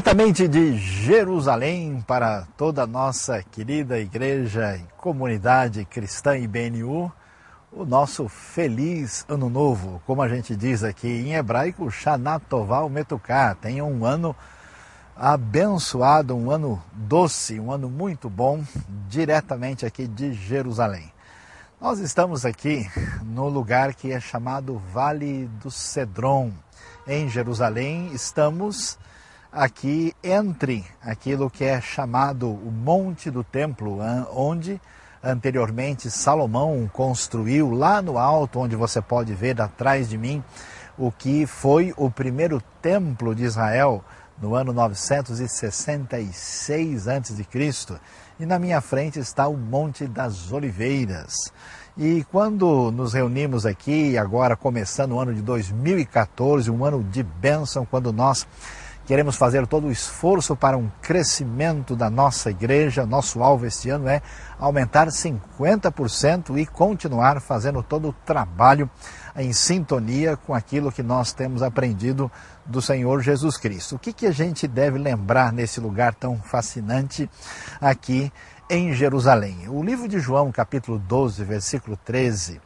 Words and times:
Diretamente 0.00 0.48
de 0.48 0.78
Jerusalém 0.78 2.02
para 2.06 2.46
toda 2.56 2.84
a 2.84 2.86
nossa 2.86 3.42
querida 3.42 3.98
igreja 3.98 4.74
e 4.74 4.86
comunidade 4.96 5.84
cristã 5.84 6.38
IBNU, 6.38 7.12
o 7.70 7.84
nosso 7.84 8.26
feliz 8.26 9.26
ano 9.28 9.50
novo, 9.50 10.00
como 10.06 10.22
a 10.22 10.28
gente 10.28 10.56
diz 10.56 10.82
aqui 10.82 11.06
em 11.06 11.34
hebraico, 11.34 11.90
Shana 11.90 12.40
Tová 12.40 12.88
Metuká. 12.88 13.54
Tenha 13.54 13.84
um 13.84 14.06
ano 14.06 14.34
abençoado, 15.14 16.34
um 16.34 16.50
ano 16.50 16.82
doce, 16.94 17.60
um 17.60 17.70
ano 17.70 17.90
muito 17.90 18.30
bom, 18.30 18.64
diretamente 19.06 19.84
aqui 19.84 20.06
de 20.06 20.32
Jerusalém. 20.32 21.12
Nós 21.78 21.98
estamos 21.98 22.46
aqui 22.46 22.90
no 23.22 23.50
lugar 23.50 23.94
que 23.94 24.12
é 24.12 24.18
chamado 24.18 24.80
Vale 24.94 25.46
do 25.62 25.70
Cedron, 25.70 26.52
em 27.06 27.28
Jerusalém. 27.28 28.10
Estamos 28.14 28.98
aqui 29.52 30.14
entre 30.22 30.84
aquilo 31.02 31.50
que 31.50 31.64
é 31.64 31.80
chamado 31.80 32.48
o 32.48 32.70
Monte 32.70 33.30
do 33.30 33.42
Templo, 33.42 33.98
onde 34.34 34.80
anteriormente 35.22 36.10
Salomão 36.10 36.88
construiu 36.92 37.70
lá 37.70 38.00
no 38.00 38.18
alto, 38.18 38.60
onde 38.60 38.76
você 38.76 39.02
pode 39.02 39.34
ver 39.34 39.60
atrás 39.60 40.08
de 40.08 40.16
mim, 40.16 40.42
o 40.96 41.10
que 41.10 41.46
foi 41.46 41.92
o 41.96 42.10
primeiro 42.10 42.62
templo 42.80 43.34
de 43.34 43.44
Israel 43.44 44.04
no 44.40 44.54
ano 44.54 44.72
966 44.72 47.08
a.C. 47.08 47.44
E 48.38 48.46
na 48.46 48.58
minha 48.58 48.80
frente 48.80 49.18
está 49.18 49.46
o 49.46 49.56
Monte 49.56 50.06
das 50.06 50.50
Oliveiras. 50.50 51.52
E 51.98 52.24
quando 52.30 52.90
nos 52.90 53.12
reunimos 53.12 53.66
aqui, 53.66 54.16
agora 54.16 54.56
começando 54.56 55.12
o 55.12 55.20
ano 55.20 55.34
de 55.34 55.42
2014, 55.42 56.70
um 56.70 56.82
ano 56.84 57.04
de 57.04 57.22
bênção, 57.22 57.84
quando 57.84 58.10
nós 58.12 58.46
Queremos 59.10 59.34
fazer 59.34 59.66
todo 59.66 59.88
o 59.88 59.90
esforço 59.90 60.54
para 60.54 60.78
um 60.78 60.88
crescimento 61.02 61.96
da 61.96 62.08
nossa 62.08 62.48
igreja. 62.48 63.04
Nosso 63.04 63.42
alvo 63.42 63.66
este 63.66 63.90
ano 63.90 64.08
é 64.08 64.22
aumentar 64.56 65.08
50% 65.08 66.56
e 66.56 66.64
continuar 66.64 67.40
fazendo 67.40 67.82
todo 67.82 68.10
o 68.10 68.12
trabalho 68.12 68.88
em 69.34 69.52
sintonia 69.52 70.36
com 70.36 70.54
aquilo 70.54 70.92
que 70.92 71.02
nós 71.02 71.32
temos 71.32 71.60
aprendido 71.60 72.30
do 72.64 72.80
Senhor 72.80 73.20
Jesus 73.20 73.56
Cristo. 73.56 73.96
O 73.96 73.98
que, 73.98 74.12
que 74.12 74.26
a 74.26 74.30
gente 74.30 74.68
deve 74.68 74.96
lembrar 74.96 75.52
nesse 75.52 75.80
lugar 75.80 76.14
tão 76.14 76.36
fascinante 76.36 77.28
aqui 77.80 78.32
em 78.70 78.94
Jerusalém? 78.94 79.68
O 79.68 79.82
livro 79.82 80.06
de 80.06 80.20
João, 80.20 80.52
capítulo 80.52 81.00
12, 81.00 81.42
versículo 81.42 81.98
13, 82.04 82.60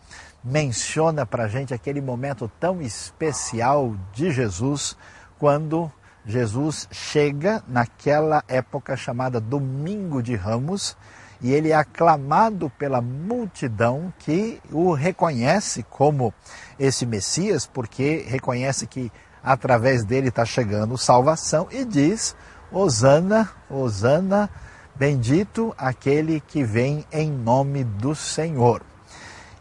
menciona 0.45 1.25
para 1.25 1.45
a 1.45 1.49
gente 1.49 1.73
aquele 1.73 2.03
momento 2.03 2.53
tão 2.61 2.83
especial 2.83 3.97
de 4.13 4.31
Jesus 4.31 4.95
quando 5.39 5.91
Jesus 6.27 6.89
chega 6.91 7.63
naquela 7.69 8.43
época 8.49 8.97
chamada 8.97 9.41
Domingo 9.41 10.23
de 10.23 10.35
Ramos 10.35 10.97
e 11.41 11.53
ele 11.53 11.71
é 11.71 11.75
aclamado 11.75 12.71
pela 12.79 13.03
multidão 13.03 14.13
que 14.19 14.61
o 14.73 14.93
reconhece 14.95 15.83
como 15.83 16.33
esse 16.79 17.05
Messias, 17.05 17.67
porque 17.67 18.25
reconhece 18.27 18.87
que 18.87 19.13
através 19.43 20.05
dele 20.05 20.29
está 20.29 20.47
chegando 20.47 20.97
salvação 20.97 21.69
e 21.71 21.85
diz: 21.85 22.35
Hosana, 22.73 23.51
Hosana, 23.69 24.49
bendito 24.97 25.75
aquele 25.77 26.41
que 26.41 26.65
vem 26.65 27.05
em 27.13 27.31
nome 27.31 27.85
do 27.85 28.15
Senhor. 28.15 28.81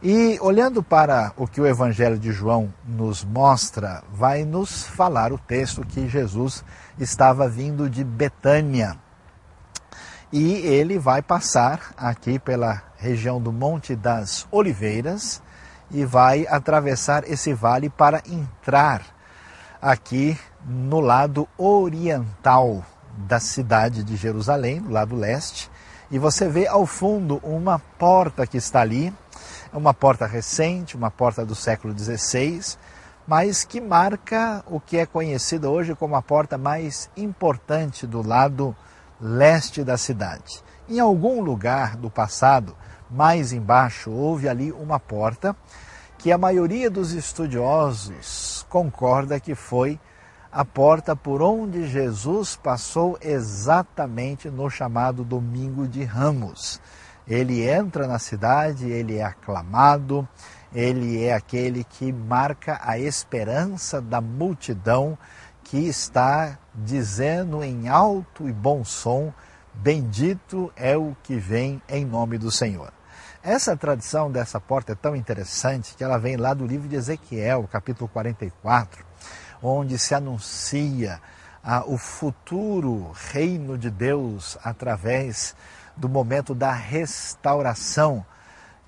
E 0.06 0.38
olhando 0.42 0.84
para 0.84 1.32
o 1.38 1.48
que 1.48 1.62
o 1.62 1.66
Evangelho 1.66 2.20
de 2.20 2.30
João 2.34 2.74
nos 2.86 3.24
mostra, 3.24 4.04
vai 4.12 4.44
nos 4.44 4.84
falar 4.84 5.32
o 5.32 5.38
texto 5.38 5.86
que 5.86 6.10
Jesus 6.10 6.62
estava 7.00 7.48
vindo 7.48 7.90
de 7.90 8.04
Betânia. 8.04 8.98
E 10.30 10.56
ele 10.56 11.00
vai 11.00 11.22
passar 11.22 11.94
aqui 11.96 12.38
pela 12.38 12.84
região 12.98 13.42
do 13.42 13.54
Monte 13.54 13.96
das 13.96 14.46
Oliveiras 14.52 15.42
e 15.90 16.04
vai 16.04 16.46
atravessar 16.48 17.24
esse 17.26 17.54
vale 17.54 17.90
para 17.90 18.22
entrar 18.30 19.04
aqui 19.82 20.38
no 20.66 21.00
lado 21.00 21.48
oriental 21.58 22.84
da 23.16 23.40
cidade 23.40 24.04
de 24.04 24.18
Jerusalém, 24.18 24.82
do 24.82 24.92
lado 24.92 25.16
leste. 25.16 25.72
E 26.12 26.20
você 26.20 26.50
vê 26.50 26.68
ao 26.68 26.86
fundo 26.86 27.38
uma 27.42 27.80
porta 27.80 28.46
que 28.46 28.58
está 28.58 28.82
ali, 28.82 29.14
uma 29.78 29.94
porta 29.94 30.26
recente, 30.26 30.96
uma 30.96 31.10
porta 31.10 31.46
do 31.46 31.56
século 31.56 31.98
XVI, 31.98 32.78
mas 33.28 33.64
que 33.64 33.80
marca 33.80 34.64
o 34.68 34.80
que 34.80 34.98
é 34.98 35.06
conhecido 35.06 35.70
hoje 35.70 35.96
como 35.96 36.16
a 36.16 36.22
porta 36.22 36.58
mais 36.58 37.10
importante 37.16 38.06
do 38.06 38.26
lado 38.26 38.76
leste 39.20 39.84
da 39.84 39.98
cidade. 39.98 40.62
Em 40.88 41.00
algum 41.00 41.42
lugar 41.42 41.96
do 41.96 42.10
passado, 42.10 42.76
mais 43.10 43.54
embaixo, 43.54 44.12
houve 44.12 44.50
ali 44.50 44.72
uma 44.72 45.00
porta 45.00 45.56
que 46.18 46.32
a 46.32 46.38
maioria 46.38 46.90
dos 46.90 47.12
estudiosos 47.12 48.66
concorda 48.70 49.40
que 49.40 49.56
foi 49.56 50.00
a 50.52 50.64
porta 50.64 51.16
por 51.16 51.42
onde 51.42 51.88
Jesus 51.88 52.56
passou 52.56 53.18
exatamente 53.22 54.50
no 54.50 54.70
chamado 54.70 55.24
Domingo 55.24 55.88
de 55.88 56.04
Ramos. 56.04 56.80
Ele 57.28 57.68
entra 57.68 58.08
na 58.08 58.20
cidade, 58.20 58.90
ele 58.90 59.18
é 59.18 59.24
aclamado, 59.24 60.28
ele 60.74 61.24
é 61.24 61.34
aquele 61.34 61.84
que 61.84 62.12
marca 62.12 62.80
a 62.84 62.98
esperança 62.98 64.02
da 64.02 64.20
multidão 64.20 65.18
que 65.64 65.78
está 65.78 66.58
dizendo 66.74 67.64
em 67.64 67.88
alto 67.88 68.48
e 68.50 68.52
bom 68.52 68.84
som: 68.84 69.34
Bendito 69.74 70.72
é 70.76 70.98
o 70.98 71.16
que 71.24 71.36
vem 71.36 71.82
em 71.88 72.06
nome 72.06 72.38
do 72.38 72.52
Senhor. 72.52 72.92
Essa 73.42 73.76
tradição 73.76 74.32
dessa 74.32 74.60
porta 74.60 74.94
é 74.94 74.96
tão 74.96 75.16
interessante 75.16 75.96
que 75.96 76.04
ela 76.04 76.18
vem 76.18 76.38
lá 76.38 76.54
do 76.54 76.66
livro 76.66 76.88
de 76.88 76.96
Ezequiel, 76.96 77.68
capítulo 77.70 78.08
44, 78.08 79.06
onde 79.62 80.00
se 80.00 80.16
anuncia 80.16 81.20
ah, 81.64 81.84
o 81.86 81.98
futuro 81.98 83.12
reino 83.32 83.78
de 83.78 83.90
Deus 83.90 84.58
através 84.64 85.56
do 85.96 86.10
momento 86.10 86.54
da 86.56 86.72
restauração, 86.72 88.26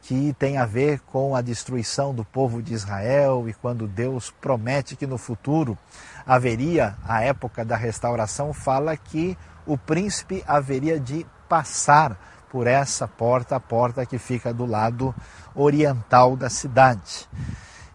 que 0.01 0.35
tem 0.37 0.57
a 0.57 0.65
ver 0.65 0.99
com 0.99 1.35
a 1.35 1.41
destruição 1.41 2.13
do 2.13 2.23
povo 2.23 2.61
de 2.61 2.73
Israel 2.73 3.49
e 3.49 3.53
quando 3.53 3.87
Deus 3.87 4.29
promete 4.39 4.95
que 4.95 5.07
no 5.07 5.17
futuro 5.17 5.77
haveria 6.25 6.95
a 7.03 7.23
época 7.23 7.65
da 7.65 7.75
restauração, 7.75 8.53
fala 8.53 8.95
que 8.95 9.35
o 9.65 9.77
príncipe 9.77 10.43
haveria 10.47 10.99
de 10.99 11.25
passar 11.49 12.19
por 12.49 12.67
essa 12.67 13.07
porta, 13.07 13.55
a 13.55 13.59
porta 13.59 14.05
que 14.05 14.17
fica 14.17 14.53
do 14.53 14.65
lado 14.65 15.13
oriental 15.55 16.35
da 16.35 16.49
cidade. 16.49 17.27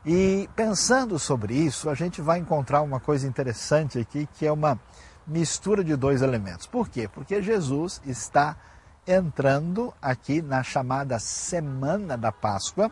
E 0.05 0.49
pensando 0.57 1.19
sobre 1.19 1.55
isso, 1.55 1.89
a 1.89 1.95
gente 1.95 2.21
vai 2.21 2.39
encontrar 2.39 2.83
uma 2.83 2.99
coisa 2.99 3.27
interessante 3.27 3.99
aqui, 3.99 4.29
que 4.35 4.47
é 4.47 4.53
uma 4.53 4.79
mistura 5.27 5.85
de 5.85 5.95
dois 5.95 6.23
elementos. 6.23 6.67
Por 6.67 6.89
quê? 6.89 7.09
Porque 7.09 7.41
Jesus 7.43 8.01
está 8.05 8.57
entrando 9.07 9.93
aqui 10.01 10.43
na 10.43 10.63
chamada 10.63 11.19
Semana 11.19 12.17
da 12.17 12.31
Páscoa. 12.31 12.91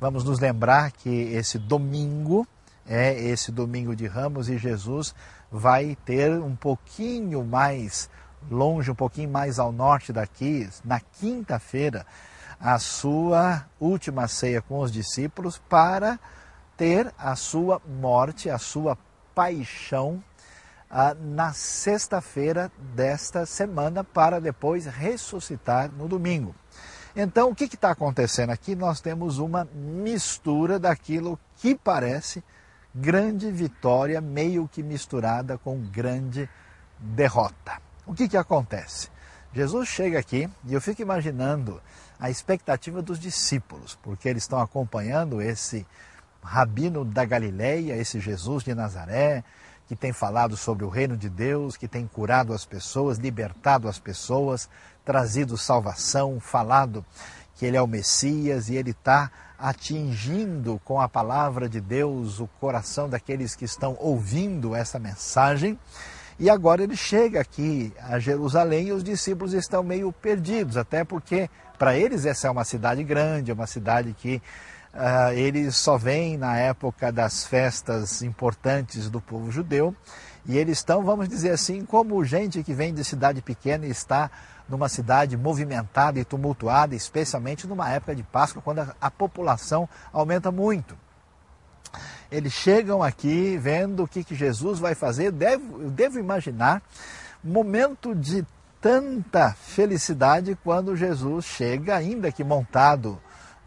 Vamos 0.00 0.24
nos 0.24 0.40
lembrar 0.40 0.90
que 0.92 1.08
esse 1.08 1.58
domingo 1.58 2.46
é 2.86 3.12
esse 3.22 3.52
domingo 3.52 3.94
de 3.94 4.06
Ramos 4.06 4.48
e 4.48 4.58
Jesus 4.58 5.14
vai 5.50 5.96
ter 6.04 6.32
um 6.32 6.56
pouquinho 6.56 7.44
mais 7.44 8.10
longe, 8.50 8.90
um 8.90 8.94
pouquinho 8.94 9.30
mais 9.30 9.58
ao 9.58 9.70
norte 9.70 10.12
daqui, 10.12 10.68
na 10.84 10.98
quinta-feira, 10.98 12.06
a 12.58 12.78
sua 12.78 13.64
última 13.78 14.26
ceia 14.28 14.60
com 14.60 14.80
os 14.80 14.90
discípulos 14.90 15.58
para 15.68 16.18
ter 16.76 17.12
a 17.18 17.36
sua 17.36 17.80
morte, 17.86 18.50
a 18.50 18.58
sua 18.58 18.96
paixão 19.34 20.22
ah, 20.90 21.14
na 21.14 21.52
sexta-feira 21.52 22.70
desta 22.94 23.46
semana 23.46 24.02
para 24.02 24.40
depois 24.40 24.86
ressuscitar 24.86 25.90
no 25.92 26.08
domingo. 26.08 26.54
Então, 27.14 27.50
o 27.50 27.54
que 27.54 27.64
está 27.64 27.90
acontecendo 27.90 28.50
aqui? 28.50 28.74
Nós 28.74 29.00
temos 29.00 29.38
uma 29.38 29.64
mistura 29.74 30.78
daquilo 30.78 31.38
que 31.56 31.74
parece 31.74 32.42
grande 32.94 33.50
vitória, 33.50 34.20
meio 34.20 34.68
que 34.68 34.82
misturada 34.82 35.56
com 35.58 35.78
grande 35.78 36.48
derrota. 36.98 37.80
O 38.06 38.14
que, 38.14 38.28
que 38.28 38.36
acontece? 38.36 39.08
Jesus 39.52 39.88
chega 39.88 40.18
aqui 40.18 40.48
e 40.64 40.74
eu 40.74 40.80
fico 40.80 41.02
imaginando 41.02 41.80
a 42.18 42.30
expectativa 42.30 43.00
dos 43.00 43.18
discípulos, 43.18 43.98
porque 44.02 44.28
eles 44.28 44.44
estão 44.44 44.60
acompanhando 44.60 45.40
esse 45.40 45.86
rabino 46.42 47.04
da 47.04 47.24
Galileia, 47.24 47.96
esse 47.96 48.20
Jesus 48.20 48.62
de 48.62 48.74
Nazaré, 48.74 49.42
que 49.90 49.96
tem 49.96 50.12
falado 50.12 50.56
sobre 50.56 50.84
o 50.84 50.88
reino 50.88 51.16
de 51.16 51.28
Deus, 51.28 51.76
que 51.76 51.88
tem 51.88 52.06
curado 52.06 52.52
as 52.52 52.64
pessoas, 52.64 53.18
libertado 53.18 53.88
as 53.88 53.98
pessoas, 53.98 54.68
trazido 55.04 55.58
salvação, 55.58 56.38
falado 56.38 57.04
que 57.56 57.66
ele 57.66 57.76
é 57.76 57.82
o 57.82 57.88
Messias 57.88 58.68
e 58.68 58.76
ele 58.76 58.92
está 58.92 59.32
atingindo 59.58 60.80
com 60.84 61.00
a 61.00 61.08
palavra 61.08 61.68
de 61.68 61.80
Deus 61.80 62.38
o 62.38 62.46
coração 62.60 63.08
daqueles 63.08 63.56
que 63.56 63.64
estão 63.64 63.96
ouvindo 63.98 64.76
essa 64.76 64.96
mensagem. 64.96 65.76
E 66.38 66.48
agora 66.48 66.84
ele 66.84 66.96
chega 66.96 67.40
aqui 67.40 67.92
a 68.00 68.20
Jerusalém 68.20 68.86
e 68.86 68.92
os 68.92 69.02
discípulos 69.02 69.54
estão 69.54 69.82
meio 69.82 70.12
perdidos, 70.12 70.76
até 70.76 71.02
porque 71.02 71.50
para 71.76 71.96
eles 71.96 72.26
essa 72.26 72.46
é 72.46 72.50
uma 72.52 72.64
cidade 72.64 73.02
grande, 73.02 73.50
é 73.50 73.54
uma 73.54 73.66
cidade 73.66 74.14
que 74.16 74.40
uh, 74.94 75.32
eles 75.32 75.76
só 75.76 75.96
vêm 75.96 76.36
na 76.36 76.56
época 76.56 77.10
das 77.12 77.44
festas 77.44 78.22
importantes 78.22 79.08
do 79.08 79.20
povo 79.20 79.50
judeu. 79.50 79.94
E 80.46 80.56
eles 80.56 80.78
estão, 80.78 81.04
vamos 81.04 81.28
dizer 81.28 81.50
assim, 81.50 81.84
como 81.84 82.24
gente 82.24 82.62
que 82.62 82.72
vem 82.72 82.94
de 82.94 83.04
cidade 83.04 83.42
pequena 83.42 83.86
e 83.86 83.90
está 83.90 84.30
numa 84.68 84.88
cidade 84.88 85.36
movimentada 85.36 86.18
e 86.18 86.24
tumultuada, 86.24 86.94
especialmente 86.94 87.66
numa 87.66 87.90
época 87.90 88.14
de 88.14 88.22
Páscoa, 88.22 88.62
quando 88.62 88.78
a, 88.80 88.94
a 89.00 89.10
população 89.10 89.88
aumenta 90.12 90.50
muito. 90.50 90.96
Eles 92.30 92.52
chegam 92.52 93.02
aqui 93.02 93.58
vendo 93.58 94.04
o 94.04 94.08
que, 94.08 94.22
que 94.22 94.34
Jesus 94.34 94.78
vai 94.78 94.94
fazer. 94.94 95.32
Devo, 95.32 95.82
eu 95.82 95.90
devo 95.90 96.18
imaginar 96.18 96.80
momento 97.42 98.14
de 98.14 98.46
tanta 98.80 99.52
felicidade 99.52 100.56
quando 100.62 100.96
Jesus 100.96 101.44
chega, 101.44 101.96
ainda 101.96 102.30
que 102.30 102.44
montado 102.44 103.20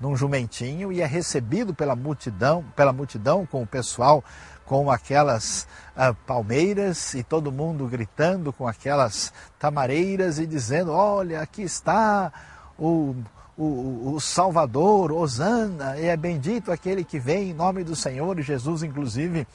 num 0.03 0.17
jumentinho, 0.17 0.91
e 0.91 1.01
é 1.01 1.05
recebido 1.05 1.73
pela 1.73 1.95
multidão, 1.95 2.65
pela 2.75 2.91
multidão 2.91 3.45
com 3.45 3.63
o 3.63 3.67
pessoal 3.67 4.21
com 4.65 4.91
aquelas 4.91 5.65
uh, 5.95 6.13
palmeiras 6.27 7.13
e 7.13 7.23
todo 7.23 7.51
mundo 7.51 7.87
gritando 7.87 8.51
com 8.51 8.67
aquelas 8.67 9.31
tamareiras 9.57 10.39
e 10.39 10.45
dizendo: 10.45 10.91
Olha, 10.91 11.41
aqui 11.41 11.61
está 11.61 12.31
o 12.77 13.15
o, 13.55 14.15
o 14.15 14.19
Salvador, 14.19 15.11
Osana, 15.11 15.97
e 15.99 16.07
é 16.07 16.17
bendito 16.17 16.71
aquele 16.71 17.03
que 17.03 17.19
vem 17.19 17.51
em 17.51 17.53
nome 17.53 17.83
do 17.83 17.95
Senhor, 17.95 18.39
e 18.39 18.41
Jesus, 18.41 18.81
inclusive, 18.81 19.47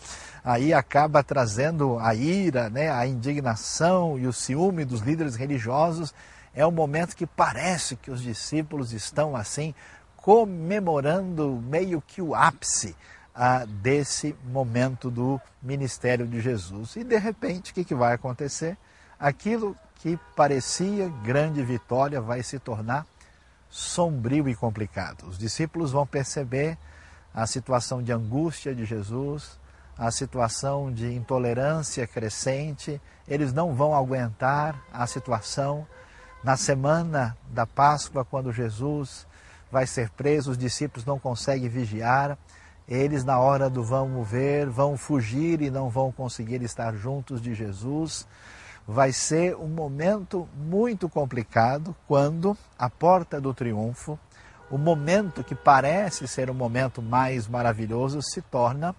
aí 0.45 0.73
acaba 0.73 1.23
trazendo 1.23 1.99
a 1.99 2.15
ira, 2.15 2.71
né, 2.71 2.93
a 2.93 3.05
indignação 3.07 4.17
e 4.17 4.27
o 4.27 4.33
ciúme 4.33 4.85
dos 4.85 5.01
líderes 5.01 5.35
religiosos. 5.35 6.15
É 6.55 6.67
um 6.67 6.71
momento 6.71 7.17
que 7.17 7.27
parece 7.27 7.97
que 7.97 8.11
os 8.11 8.23
discípulos 8.23 8.93
estão 8.93 9.37
assim, 9.37 9.75
comemorando 10.29 11.59
meio 11.67 12.03
que 12.03 12.21
o 12.21 12.35
ápice 12.35 12.95
ah, 13.35 13.65
desse 13.65 14.37
momento 14.45 15.11
do 15.11 15.41
ministério 15.63 16.27
de 16.27 16.39
Jesus. 16.39 16.97
E 16.97 17.03
de 17.03 17.17
repente, 17.17 17.71
o 17.71 17.75
que, 17.75 17.83
que 17.83 17.95
vai 17.95 18.13
acontecer? 18.13 18.77
Aquilo 19.19 19.75
que 19.95 20.19
parecia 20.37 21.09
grande 21.25 21.63
vitória 21.63 22.21
vai 22.21 22.43
se 22.43 22.59
tornar 22.59 23.07
sombrio 23.71 24.51
e 24.51 24.55
complicado. 24.55 25.27
Os 25.27 25.39
discípulos 25.39 25.93
vão 25.93 26.07
perceber 26.07 26.77
a 27.33 27.47
situação 27.47 28.03
de 28.03 28.13
angústia 28.13 28.75
de 28.75 28.85
Jesus, 28.85 29.59
a 29.97 30.11
situação 30.11 30.93
de 30.93 31.11
intolerância 31.11 32.07
crescente, 32.07 33.01
eles 33.27 33.55
não 33.55 33.75
vão 33.75 33.95
aguentar 33.95 34.79
a 34.93 35.07
situação. 35.07 35.87
Na 36.45 36.59
semana 36.59 37.35
da 37.49 37.67
Páscoa, 37.67 38.27
quando 38.27 38.53
Jesus 38.53 39.27
vai 39.71 39.87
ser 39.87 40.11
preso, 40.11 40.53
os 40.53 40.59
discípulos 40.59 41.05
não 41.05 41.19
conseguem 41.19 41.69
vigiar, 41.69 42.39
eles, 42.89 43.23
na 43.25 43.39
hora 43.39 43.69
do 43.69 43.85
vamos 43.85 44.27
ver, 44.29 44.67
vão 44.67 44.97
fugir 44.97 45.61
e 45.61 45.71
não 45.71 45.91
vão 45.91 46.11
conseguir 46.11 46.63
estar 46.63 46.95
juntos 46.95 47.41
de 47.41 47.55
Jesus 47.55 48.27
vai 48.89 49.13
ser 49.13 49.55
um 49.55 49.69
momento 49.69 50.49
muito 50.57 51.11
complicado 51.11 51.95
quando 52.07 52.57
a 52.79 52.89
porta 52.89 53.39
do 53.39 53.53
triunfo, 53.53 54.19
o 54.71 54.79
momento 54.79 55.45
que 55.45 55.55
parece 55.55 56.27
ser 56.27 56.49
o 56.49 56.55
momento 56.55 57.03
mais 57.03 57.47
maravilhoso, 57.47 58.23
se 58.23 58.41
torna 58.41 58.97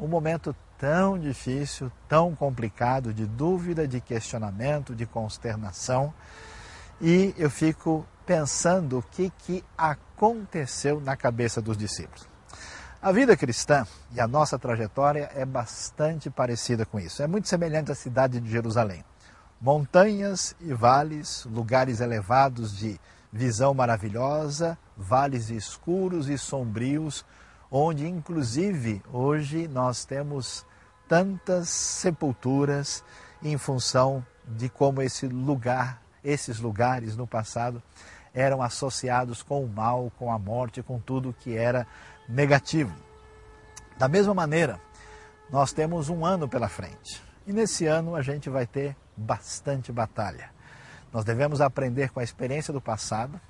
um 0.00 0.08
momento 0.08 0.56
tão 0.78 1.18
difícil, 1.18 1.92
tão 2.08 2.34
complicado, 2.34 3.12
de 3.12 3.26
dúvida, 3.26 3.86
de 3.86 4.00
questionamento, 4.00 4.94
de 4.94 5.04
consternação. 5.04 6.14
E 6.98 7.34
eu 7.36 7.50
fico 7.50 8.06
pensando 8.26 8.98
o 8.98 9.02
que, 9.02 9.30
que 9.30 9.64
aconteceu 9.78 11.00
na 11.00 11.16
cabeça 11.16 11.62
dos 11.62 11.76
discípulos. 11.76 12.28
A 13.00 13.12
vida 13.12 13.36
cristã 13.36 13.86
e 14.12 14.20
a 14.20 14.26
nossa 14.26 14.58
trajetória 14.58 15.30
é 15.34 15.44
bastante 15.44 16.28
parecida 16.28 16.84
com 16.84 16.98
isso. 16.98 17.22
É 17.22 17.26
muito 17.26 17.48
semelhante 17.48 17.92
à 17.92 17.94
cidade 17.94 18.40
de 18.40 18.50
Jerusalém 18.50 19.04
montanhas 19.60 20.54
e 20.60 20.72
vales, 20.72 21.46
lugares 21.46 22.00
elevados 22.00 22.76
de 22.76 23.00
visão 23.32 23.74
maravilhosa, 23.74 24.78
vales 24.96 25.50
escuros 25.50 26.28
e 26.28 26.38
sombrios, 26.38 27.24
onde 27.70 28.06
inclusive 28.06 29.02
hoje 29.12 29.66
nós 29.68 30.04
temos 30.04 30.64
tantas 31.08 31.68
sepulturas 31.68 33.02
em 33.42 33.56
função 33.58 34.24
de 34.46 34.68
como 34.68 35.02
esse 35.02 35.26
lugar, 35.26 36.02
esses 36.22 36.58
lugares 36.58 37.16
no 37.16 37.26
passado 37.26 37.82
eram 38.36 38.62
associados 38.62 39.42
com 39.42 39.64
o 39.64 39.68
mal, 39.68 40.12
com 40.18 40.30
a 40.30 40.38
morte, 40.38 40.82
com 40.82 41.00
tudo 41.00 41.34
que 41.40 41.56
era 41.56 41.86
negativo. 42.28 42.94
Da 43.98 44.06
mesma 44.06 44.34
maneira, 44.34 44.78
nós 45.50 45.72
temos 45.72 46.10
um 46.10 46.24
ano 46.24 46.46
pela 46.46 46.68
frente. 46.68 47.22
E 47.46 47.52
nesse 47.52 47.86
ano 47.86 48.14
a 48.14 48.20
gente 48.20 48.50
vai 48.50 48.66
ter 48.66 48.94
bastante 49.16 49.90
batalha. 49.90 50.50
Nós 51.10 51.24
devemos 51.24 51.62
aprender 51.62 52.10
com 52.10 52.20
a 52.20 52.24
experiência 52.24 52.74
do 52.74 52.80
passado 52.80 53.40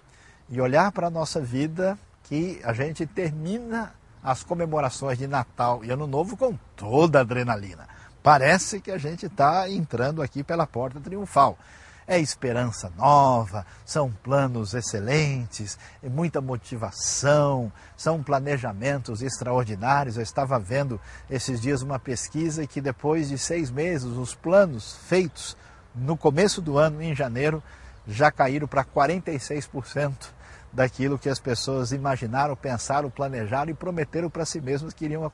e 0.48 0.60
olhar 0.60 0.92
para 0.92 1.08
a 1.08 1.10
nossa 1.10 1.40
vida 1.40 1.98
que 2.22 2.60
a 2.62 2.72
gente 2.72 3.04
termina 3.06 3.92
as 4.22 4.44
comemorações 4.44 5.18
de 5.18 5.26
Natal 5.26 5.84
e 5.84 5.90
Ano 5.90 6.06
Novo 6.06 6.36
com 6.36 6.56
toda 6.76 7.18
a 7.18 7.22
adrenalina. 7.22 7.88
Parece 8.22 8.80
que 8.80 8.90
a 8.90 8.98
gente 8.98 9.26
está 9.26 9.68
entrando 9.68 10.22
aqui 10.22 10.44
pela 10.44 10.66
porta 10.66 11.00
triunfal. 11.00 11.58
É 12.08 12.20
esperança 12.20 12.92
nova, 12.96 13.66
são 13.84 14.12
planos 14.22 14.74
excelentes, 14.74 15.76
é 16.00 16.08
muita 16.08 16.40
motivação, 16.40 17.72
são 17.96 18.22
planejamentos 18.22 19.22
extraordinários. 19.22 20.16
Eu 20.16 20.22
estava 20.22 20.56
vendo 20.56 21.00
esses 21.28 21.60
dias 21.60 21.82
uma 21.82 21.98
pesquisa 21.98 22.64
que 22.64 22.80
depois 22.80 23.28
de 23.28 23.36
seis 23.36 23.72
meses, 23.72 24.06
os 24.06 24.36
planos 24.36 24.96
feitos 25.08 25.56
no 25.96 26.16
começo 26.16 26.62
do 26.62 26.78
ano, 26.78 27.02
em 27.02 27.14
janeiro, 27.14 27.60
já 28.06 28.30
caíram 28.30 28.68
para 28.68 28.84
46% 28.84 30.28
daquilo 30.72 31.18
que 31.18 31.28
as 31.28 31.40
pessoas 31.40 31.90
imaginaram, 31.90 32.54
pensaram, 32.54 33.10
planejaram 33.10 33.70
e 33.70 33.74
prometeram 33.74 34.30
para 34.30 34.44
si 34.44 34.60
mesmos 34.60 34.92
que 34.92 35.06
iriam, 35.06 35.28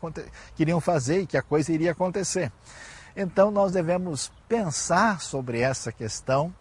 que 0.56 0.80
fazer 0.80 1.20
e 1.20 1.26
que 1.26 1.36
a 1.36 1.42
coisa 1.42 1.72
iria 1.72 1.92
acontecer. 1.92 2.50
Então 3.14 3.50
nós 3.50 3.72
devemos 3.72 4.32
pensar 4.48 5.20
sobre 5.20 5.60
essa 5.60 5.92
questão 5.92 6.54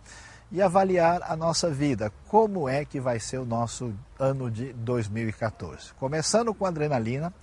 e 0.52 0.62
avaliar 0.62 1.22
a 1.24 1.36
nossa 1.36 1.70
vida. 1.70 2.12
Como 2.28 2.68
é 2.68 2.84
que 2.84 3.00
vai 3.00 3.20
ser 3.20 3.38
o 3.38 3.46
nosso 3.46 3.94
ano 4.20 4.52
de 4.52 4.74
2014? 4.74 5.94
Começando 5.94 6.54
com 6.54 6.66
adrenalina, 6.66 7.34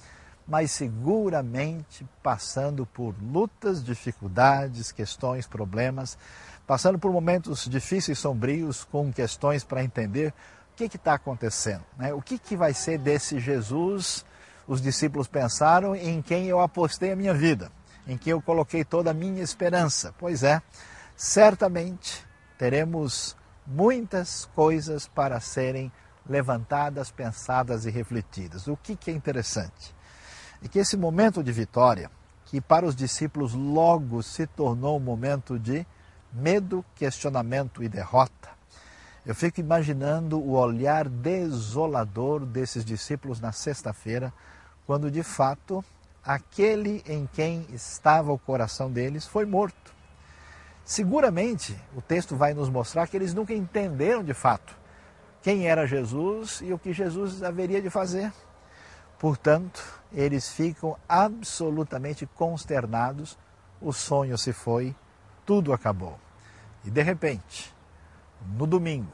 mas 0.46 0.70
seguramente 0.70 2.06
passando 2.22 2.84
por 2.84 3.14
lutas, 3.22 3.82
dificuldades, 3.82 4.92
questões, 4.92 5.46
problemas, 5.46 6.18
passando 6.66 6.98
por 6.98 7.10
momentos 7.10 7.66
difíceis, 7.68 8.18
sombrios, 8.18 8.84
com 8.84 9.12
questões 9.12 9.64
para 9.64 9.82
entender 9.82 10.34
o 10.72 10.76
que 10.76 10.84
está 10.84 11.14
acontecendo. 11.14 11.84
Né? 11.96 12.12
O 12.12 12.20
que, 12.20 12.38
que 12.38 12.56
vai 12.56 12.74
ser 12.74 12.98
desse 12.98 13.40
Jesus? 13.40 14.24
Os 14.66 14.82
discípulos 14.82 15.26
pensaram 15.26 15.96
em 15.96 16.20
quem 16.20 16.46
eu 16.46 16.60
apostei 16.60 17.12
a 17.12 17.16
minha 17.16 17.32
vida 17.32 17.70
em 18.08 18.16
que 18.16 18.30
eu 18.30 18.40
coloquei 18.40 18.82
toda 18.82 19.10
a 19.10 19.14
minha 19.14 19.42
esperança. 19.42 20.14
Pois 20.18 20.42
é, 20.42 20.62
certamente 21.14 22.26
teremos 22.58 23.36
muitas 23.66 24.46
coisas 24.54 25.06
para 25.06 25.38
serem 25.40 25.92
levantadas, 26.28 27.10
pensadas 27.10 27.86
e 27.86 27.90
refletidas. 27.90 28.66
O 28.66 28.76
que, 28.76 28.96
que 28.96 29.10
é 29.10 29.14
interessante? 29.14 29.94
É 30.62 30.68
que 30.68 30.78
esse 30.78 30.96
momento 30.96 31.42
de 31.42 31.52
vitória, 31.52 32.10
que 32.44 32.60
para 32.60 32.84
os 32.84 32.96
discípulos 32.96 33.54
logo 33.54 34.22
se 34.22 34.46
tornou 34.46 34.96
um 34.96 35.00
momento 35.00 35.58
de 35.58 35.86
medo, 36.32 36.84
questionamento 36.94 37.82
e 37.82 37.88
derrota, 37.88 38.50
eu 39.24 39.34
fico 39.34 39.60
imaginando 39.60 40.38
o 40.38 40.52
olhar 40.52 41.08
desolador 41.08 42.44
desses 42.44 42.84
discípulos 42.84 43.40
na 43.40 43.52
sexta-feira, 43.52 44.32
quando 44.86 45.10
de 45.10 45.22
fato 45.22 45.84
aquele 46.24 47.02
em 47.06 47.28
quem 47.32 47.66
estava 47.70 48.32
o 48.32 48.38
coração 48.38 48.90
deles 48.90 49.26
foi 49.26 49.44
morto. 49.44 49.97
Seguramente, 50.88 51.78
o 51.94 52.00
texto 52.00 52.34
vai 52.34 52.54
nos 52.54 52.70
mostrar 52.70 53.06
que 53.06 53.14
eles 53.14 53.34
nunca 53.34 53.52
entenderam 53.52 54.24
de 54.24 54.32
fato 54.32 54.74
quem 55.42 55.68
era 55.68 55.86
Jesus 55.86 56.62
e 56.64 56.72
o 56.72 56.78
que 56.78 56.94
Jesus 56.94 57.42
haveria 57.42 57.82
de 57.82 57.90
fazer. 57.90 58.32
Portanto, 59.18 59.84
eles 60.10 60.50
ficam 60.50 60.96
absolutamente 61.06 62.24
consternados, 62.24 63.38
o 63.82 63.92
sonho 63.92 64.38
se 64.38 64.50
foi, 64.50 64.96
tudo 65.44 65.74
acabou. 65.74 66.18
E 66.82 66.90
de 66.90 67.02
repente, 67.02 67.70
no 68.56 68.66
domingo, 68.66 69.12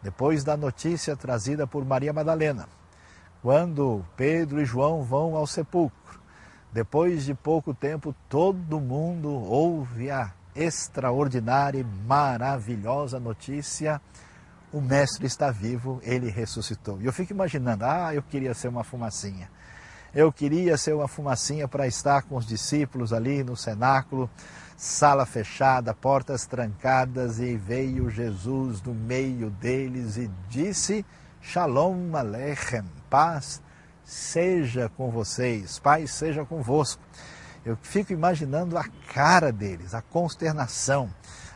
depois 0.00 0.44
da 0.44 0.56
notícia 0.56 1.16
trazida 1.16 1.66
por 1.66 1.84
Maria 1.84 2.12
Madalena, 2.12 2.68
quando 3.42 4.06
Pedro 4.16 4.60
e 4.62 4.64
João 4.64 5.02
vão 5.02 5.34
ao 5.34 5.44
sepulcro, 5.44 6.20
depois 6.72 7.24
de 7.24 7.34
pouco 7.34 7.74
tempo, 7.74 8.14
todo 8.28 8.78
mundo 8.78 9.28
ouve 9.28 10.08
a 10.08 10.34
extraordinária 10.54 11.80
e 11.80 11.84
maravilhosa 11.84 13.18
notícia: 13.18 14.00
o 14.72 14.80
Mestre 14.80 15.26
está 15.26 15.50
vivo, 15.50 16.00
ele 16.02 16.30
ressuscitou. 16.30 17.00
E 17.00 17.06
eu 17.06 17.12
fico 17.12 17.32
imaginando, 17.32 17.84
ah, 17.84 18.14
eu 18.14 18.22
queria 18.22 18.54
ser 18.54 18.68
uma 18.68 18.84
fumacinha. 18.84 19.50
Eu 20.14 20.32
queria 20.32 20.76
ser 20.76 20.92
uma 20.94 21.06
fumacinha 21.06 21.68
para 21.68 21.86
estar 21.86 22.22
com 22.22 22.36
os 22.36 22.46
discípulos 22.46 23.12
ali 23.12 23.44
no 23.44 23.56
cenáculo, 23.56 24.28
sala 24.76 25.24
fechada, 25.24 25.94
portas 25.94 26.46
trancadas, 26.46 27.38
e 27.38 27.56
veio 27.56 28.10
Jesus 28.10 28.82
no 28.82 28.92
meio 28.92 29.50
deles 29.50 30.16
e 30.16 30.28
disse: 30.48 31.06
Shalom 31.40 32.16
Aleichem, 32.16 32.84
paz 33.08 33.62
seja 34.04 34.90
com 34.96 35.10
vocês, 35.10 35.78
paz 35.78 36.10
seja 36.10 36.44
convosco. 36.44 37.00
Eu 37.64 37.76
fico 37.82 38.12
imaginando 38.12 38.78
a 38.78 38.84
cara 39.12 39.52
deles, 39.52 39.94
a 39.94 40.00
consternação, 40.00 41.10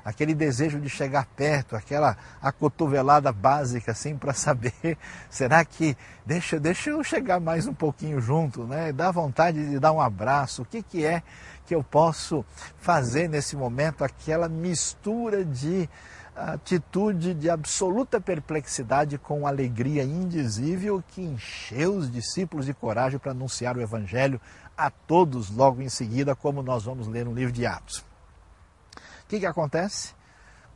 aquele 0.05 0.35
desejo 0.35 0.79
de 0.79 0.89
chegar 0.91 1.25
perto, 1.35 1.75
aquela 1.75 2.17
acotovelada 2.43 3.33
básica 3.33 3.93
assim 3.93 4.15
para 4.15 4.35
saber, 4.35 4.99
será 5.31 5.65
que 5.65 5.97
deixa, 6.27 6.61
deixa 6.61 6.91
eu 6.91 7.03
chegar 7.03 7.41
mais 7.41 7.67
um 7.67 7.73
pouquinho 7.73 8.21
junto, 8.21 8.65
né? 8.65 8.93
Dá 8.93 9.11
vontade 9.11 9.71
de 9.71 9.79
dar 9.79 9.93
um 9.93 10.01
abraço. 10.01 10.63
O 10.63 10.67
que, 10.67 10.83
que 10.83 11.07
é 11.07 11.23
que 11.65 11.75
eu 11.75 11.83
posso 11.83 12.45
fazer 12.79 13.27
nesse 13.27 13.57
momento? 13.57 14.05
Aquela 14.05 14.47
mistura 14.47 15.43
de 15.43 15.89
atitude 16.37 17.33
de 17.33 17.49
absoluta 17.49 18.21
perplexidade 18.21 19.17
com 19.17 19.47
alegria 19.47 20.03
indizível 20.03 21.03
que 21.09 21.23
encheu 21.23 21.95
os 21.95 22.11
discípulos 22.11 22.67
de 22.67 22.75
coragem 22.75 23.19
para 23.19 23.31
anunciar 23.31 23.77
o 23.77 23.81
Evangelho 23.81 24.41
a 24.77 24.91
todos 24.91 25.51
logo 25.51 25.81
em 25.81 25.89
seguida, 25.89 26.35
como 26.35 26.63
nós 26.63 26.85
vamos 26.85 27.07
ler 27.07 27.25
no 27.25 27.35
livro 27.35 27.53
de 27.53 27.67
Atos. 27.67 27.99
O 27.99 29.27
que, 29.29 29.41
que 29.41 29.47
acontece? 29.47 30.15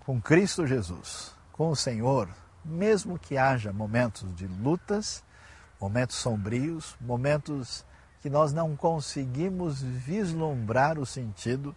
Com 0.00 0.20
Cristo 0.20 0.66
Jesus, 0.66 1.34
com 1.52 1.70
o 1.70 1.76
Senhor, 1.76 2.28
mesmo 2.64 3.18
que 3.18 3.36
haja 3.36 3.72
momentos 3.72 4.34
de 4.34 4.46
lutas, 4.46 5.22
momentos 5.80 6.16
sombrios, 6.16 6.96
momentos 7.00 7.84
que 8.20 8.30
nós 8.30 8.52
não 8.52 8.74
conseguimos 8.76 9.82
vislumbrar 9.82 10.98
o 10.98 11.06
sentido, 11.06 11.74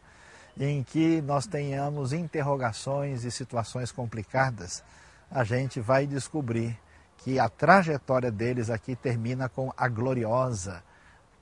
em 0.59 0.83
que 0.83 1.21
nós 1.21 1.45
tenhamos 1.45 2.13
interrogações 2.13 3.23
e 3.23 3.31
situações 3.31 3.91
complicadas, 3.91 4.83
a 5.29 5.43
gente 5.43 5.79
vai 5.79 6.05
descobrir 6.05 6.77
que 7.17 7.39
a 7.39 7.47
trajetória 7.47 8.31
deles 8.31 8.69
aqui 8.69 8.95
termina 8.95 9.47
com 9.47 9.71
a 9.77 9.87
gloriosa 9.87 10.83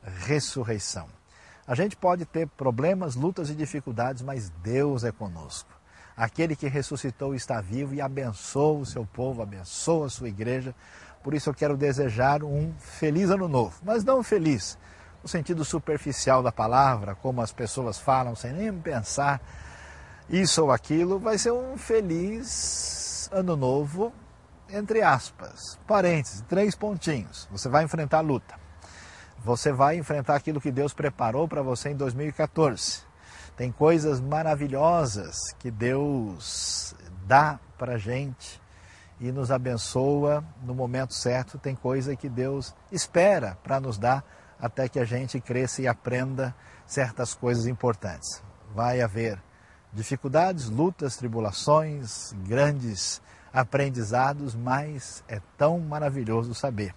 ressurreição. 0.04 1.08
A 1.68 1.76
gente 1.76 1.96
pode 1.96 2.26
ter 2.26 2.48
problemas, 2.48 3.16
lutas 3.16 3.50
e 3.50 3.56
dificuldades, 3.56 4.22
mas 4.22 4.50
Deus 4.50 5.04
é 5.04 5.12
conosco. 5.12 5.70
Aquele 6.18 6.56
que 6.56 6.68
ressuscitou 6.68 7.34
está 7.34 7.62
vivo 7.62 7.94
e 7.94 8.02
abençoa 8.02 8.80
o 8.80 8.86
seu 8.86 9.06
povo, 9.06 9.42
abençoa 9.42 10.08
a 10.08 10.10
sua 10.10 10.28
igreja. 10.28 10.76
Por 11.24 11.34
isso 11.34 11.50
eu 11.50 11.54
quero 11.54 11.78
desejar 11.78 12.44
um 12.44 12.74
feliz 12.80 13.30
ano 13.30 13.48
novo, 13.48 13.80
mas 13.84 14.04
não 14.04 14.24
feliz 14.24 14.78
no 15.22 15.30
sentido 15.30 15.66
superficial 15.66 16.42
da 16.42 16.52
palavra, 16.52 17.16
como 17.16 17.42
as 17.42 17.52
pessoas 17.52 17.98
falam 17.98 18.36
sem 18.36 18.54
nem 18.54 18.74
pensar 18.74 19.42
isso 20.30 20.64
ou 20.64 20.72
aquilo, 20.72 21.20
vai 21.20 21.38
ser 21.38 21.52
um 21.52 21.78
feliz 21.78 23.30
ano 23.32 23.56
novo, 23.56 24.14
entre 24.70 25.02
aspas, 25.02 25.78
parênteses, 25.88 26.42
três 26.48 26.76
pontinhos. 26.76 27.48
Você 27.52 27.68
vai 27.68 27.84
enfrentar 27.84 28.20
a 28.20 28.22
luta. 28.22 28.56
Você 29.44 29.72
vai 29.72 29.98
enfrentar 29.98 30.36
aquilo 30.36 30.60
que 30.60 30.72
Deus 30.72 30.94
preparou 30.94 31.48
para 31.48 31.62
você 31.62 31.90
em 31.90 31.96
2014. 31.96 33.02
Tem 33.56 33.72
coisas 33.72 34.20
maravilhosas 34.20 35.38
que 35.58 35.72
Deus 35.72 36.94
dá 37.26 37.60
para 37.78 37.98
gente 37.98 38.62
e 39.20 39.32
nos 39.32 39.50
abençoa 39.50 40.44
no 40.62 40.76
momento 40.76 41.14
certo. 41.14 41.58
Tem 41.58 41.76
coisa 41.76 42.16
que 42.16 42.28
Deus 42.28 42.76
espera 42.92 43.58
para 43.64 43.80
nos 43.80 43.98
dar 43.98 44.24
até 44.60 44.90
que 44.90 45.00
a 45.00 45.06
gente 45.06 45.40
cresça 45.40 45.82
e 45.82 45.88
aprenda 45.88 46.54
certas 46.86 47.34
coisas 47.34 47.66
importantes. 47.66 48.44
Vai 48.76 49.02
haver 49.02 49.42
dificuldades, 49.94 50.70
lutas, 50.70 51.16
tribulações, 51.16 52.34
grandes 52.46 53.22
aprendizados, 53.54 54.54
mas 54.54 55.24
é 55.28 55.42
tão 55.58 55.80
maravilhoso 55.80 56.54
saber 56.54 56.94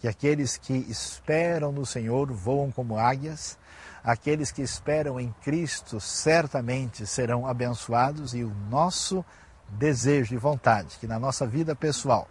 que 0.00 0.08
aqueles 0.08 0.56
que 0.56 0.74
esperam 0.88 1.72
no 1.72 1.84
Senhor 1.84 2.30
voam 2.32 2.70
como 2.70 2.98
águias, 2.98 3.58
aqueles 4.02 4.52
que 4.52 4.62
esperam 4.62 5.18
em 5.18 5.34
Cristo 5.42 6.00
certamente 6.00 7.06
serão 7.06 7.46
abençoados 7.46 8.34
e 8.34 8.44
o 8.44 8.52
nosso 8.70 9.24
desejo 9.68 10.34
e 10.34 10.38
vontade 10.38 10.96
que 10.98 11.06
na 11.06 11.18
nossa 11.18 11.46
vida 11.46 11.74
pessoal 11.74 12.28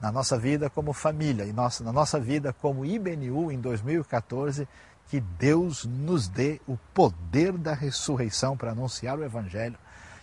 na 0.00 0.12
nossa 0.12 0.38
vida 0.38 0.68
como 0.68 0.92
família 0.92 1.44
e 1.44 1.52
nossa, 1.52 1.82
na 1.82 1.92
nossa 1.92 2.20
vida 2.20 2.52
como 2.52 2.84
IBNU 2.84 3.50
em 3.50 3.60
2014, 3.60 4.68
que 5.08 5.20
Deus 5.20 5.84
nos 5.84 6.28
dê 6.28 6.60
o 6.66 6.76
poder 6.92 7.52
da 7.52 7.74
ressurreição 7.74 8.56
para 8.56 8.72
anunciar 8.72 9.18
o 9.18 9.24
Evangelho, 9.24 9.78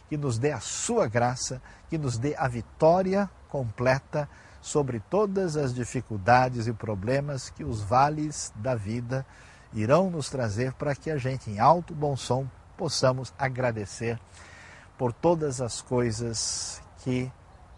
que 0.10 0.18
nos 0.18 0.38
dê 0.38 0.52
a 0.52 0.60
sua 0.60 1.08
graça, 1.08 1.62
que 1.90 1.98
nos 1.98 2.18
dê 2.18 2.36
a 2.38 2.48
vitória 2.48 3.30
completa 3.50 4.30
sobre 4.64 5.02
todas 5.10 5.58
as 5.58 5.74
dificuldades 5.74 6.68
e 6.68 6.74
problemas 6.74 7.50
que 7.50 7.66
os 7.66 7.82
vales 7.82 8.54
da 8.56 8.74
vida 8.74 9.26
irão 9.74 10.10
nos 10.10 10.30
trazer 10.30 10.72
para 10.72 10.96
que 10.96 11.12
a 11.12 11.18
gente, 11.18 11.52
em 11.52 11.60
alto 11.60 11.94
bom 11.94 12.16
som, 12.16 12.48
possamos 12.78 13.34
agradecer 13.38 14.18
por 14.98 15.12
todas 15.12 15.60
as 15.60 15.82
coisas 15.82 16.82
que 17.00 17.30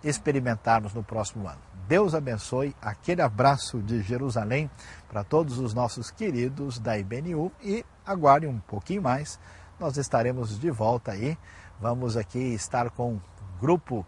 experimentarmos 0.03 0.93
no 0.93 1.03
próximo 1.03 1.47
ano. 1.47 1.59
Deus 1.87 2.13
abençoe 2.13 2.75
aquele 2.79 3.23
abraço 3.23 3.81
de 3.81 4.03
Jerusalém 4.03 4.69
para 5.09 5.23
todos 5.23 5.57
os 5.57 5.73
nossos 5.73 6.11
queridos 6.11 6.77
da 6.77 6.99
IBNU 6.99 7.51
e 7.63 7.83
aguarde 8.05 8.45
um 8.45 8.59
pouquinho 8.59 9.01
mais, 9.01 9.39
nós 9.79 9.97
estaremos 9.97 10.59
de 10.59 10.69
volta 10.69 11.13
aí. 11.13 11.35
Vamos 11.81 12.15
aqui 12.15 12.53
estar 12.53 12.91
com 12.91 13.13
um 13.13 13.21
grupo 13.59 14.05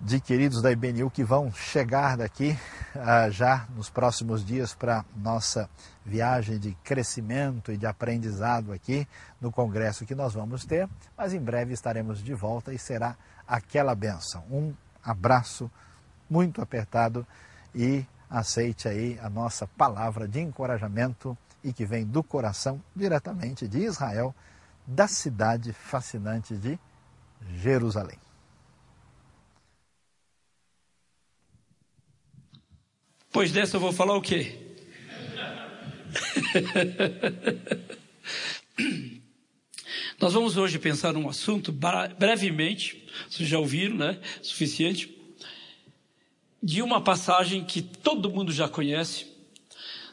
de 0.00 0.18
queridos 0.18 0.62
da 0.62 0.72
IBNU 0.72 1.10
que 1.10 1.22
vão 1.22 1.52
chegar 1.52 2.16
daqui 2.16 2.56
uh, 2.96 3.30
já 3.30 3.66
nos 3.76 3.90
próximos 3.90 4.42
dias 4.42 4.74
para 4.74 5.04
nossa 5.14 5.68
viagem 6.06 6.58
de 6.58 6.72
crescimento 6.82 7.70
e 7.70 7.76
de 7.76 7.86
aprendizado 7.86 8.72
aqui 8.72 9.06
no 9.38 9.52
congresso 9.52 10.06
que 10.06 10.14
nós 10.14 10.32
vamos 10.32 10.64
ter, 10.64 10.88
mas 11.16 11.34
em 11.34 11.40
breve 11.40 11.74
estaremos 11.74 12.22
de 12.22 12.32
volta 12.32 12.72
e 12.72 12.78
será 12.78 13.14
aquela 13.46 13.94
benção. 13.94 14.42
Um 14.50 14.72
abraço 15.04 15.70
muito 16.30 16.62
apertado 16.62 17.26
e 17.74 18.06
aceite 18.30 18.88
aí 18.88 19.18
a 19.22 19.28
nossa 19.28 19.66
palavra 19.66 20.26
de 20.26 20.40
encorajamento 20.40 21.36
e 21.62 21.74
que 21.74 21.84
vem 21.84 22.06
do 22.06 22.22
coração 22.22 22.82
diretamente 22.96 23.68
de 23.68 23.80
Israel, 23.80 24.34
da 24.86 25.06
cidade 25.06 25.74
fascinante 25.74 26.56
de 26.56 26.78
Jerusalém. 27.56 28.18
Pois 33.32 33.52
dessa 33.52 33.76
eu 33.76 33.80
vou 33.80 33.92
falar 33.92 34.16
o 34.16 34.20
quê? 34.20 34.54
Nós 40.18 40.32
vamos 40.32 40.56
hoje 40.56 40.80
pensar 40.80 41.12
num 41.12 41.28
assunto 41.28 41.70
brevemente, 42.18 43.06
vocês 43.28 43.48
já 43.48 43.56
ouviram, 43.58 43.94
né? 43.96 44.18
Suficiente 44.42 45.16
de 46.60 46.82
uma 46.82 47.00
passagem 47.00 47.64
que 47.64 47.80
todo 47.80 48.30
mundo 48.30 48.52
já 48.52 48.68
conhece, 48.68 49.26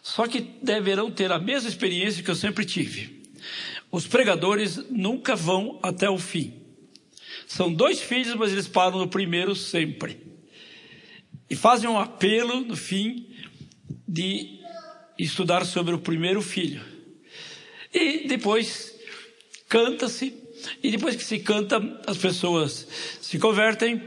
só 0.03 0.27
que 0.27 0.39
deverão 0.39 1.09
ter 1.09 1.31
a 1.31 1.39
mesma 1.39 1.67
experiência 1.67 2.21
que 2.23 2.29
eu 2.29 2.35
sempre 2.35 2.65
tive. 2.65 3.23
Os 3.91 4.05
pregadores 4.05 4.77
nunca 4.91 5.35
vão 5.35 5.79
até 5.81 6.07
o 6.07 6.19
fim. 6.19 6.53
São 7.47 7.73
dois 7.73 7.99
filhos, 7.99 8.35
mas 8.35 8.51
eles 8.51 8.67
param 8.67 8.99
no 8.99 9.07
primeiro 9.07 9.55
sempre. 9.55 10.26
E 11.49 11.55
fazem 11.55 11.89
um 11.89 11.99
apelo 11.99 12.61
no 12.61 12.75
fim 12.75 13.27
de 14.07 14.59
estudar 15.17 15.65
sobre 15.65 15.93
o 15.93 15.99
primeiro 15.99 16.41
filho. 16.41 16.81
E 17.93 18.27
depois 18.27 18.93
canta-se, 19.67 20.33
e 20.83 20.91
depois 20.91 21.15
que 21.15 21.23
se 21.23 21.39
canta, 21.39 21.81
as 22.05 22.17
pessoas 22.17 22.87
se 23.21 23.39
convertem 23.39 24.01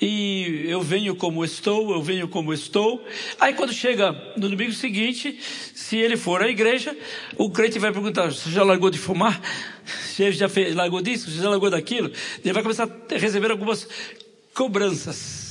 e 0.00 0.64
eu 0.66 0.82
venho 0.82 1.14
como 1.14 1.44
estou, 1.44 1.92
eu 1.92 2.02
venho 2.02 2.28
como 2.28 2.52
estou. 2.52 3.04
Aí 3.38 3.54
quando 3.54 3.72
chega 3.72 4.12
no 4.36 4.48
domingo 4.48 4.72
seguinte, 4.72 5.38
se 5.74 5.96
ele 5.96 6.16
for 6.16 6.42
à 6.42 6.48
igreja, 6.48 6.96
o 7.36 7.50
crente 7.50 7.78
vai 7.78 7.92
perguntar: 7.92 8.32
você 8.32 8.50
já 8.50 8.62
largou 8.64 8.90
de 8.90 8.98
fumar? 8.98 9.40
Você 9.84 10.32
já 10.32 10.48
fez, 10.48 10.74
largou 10.74 11.00
disso? 11.00 11.30
Você 11.30 11.42
já 11.42 11.48
largou 11.48 11.70
daquilo? 11.70 12.10
Ele 12.44 12.52
vai 12.52 12.62
começar 12.62 12.84
a 12.84 13.18
receber 13.18 13.50
algumas 13.50 13.88
cobranças. 14.52 15.43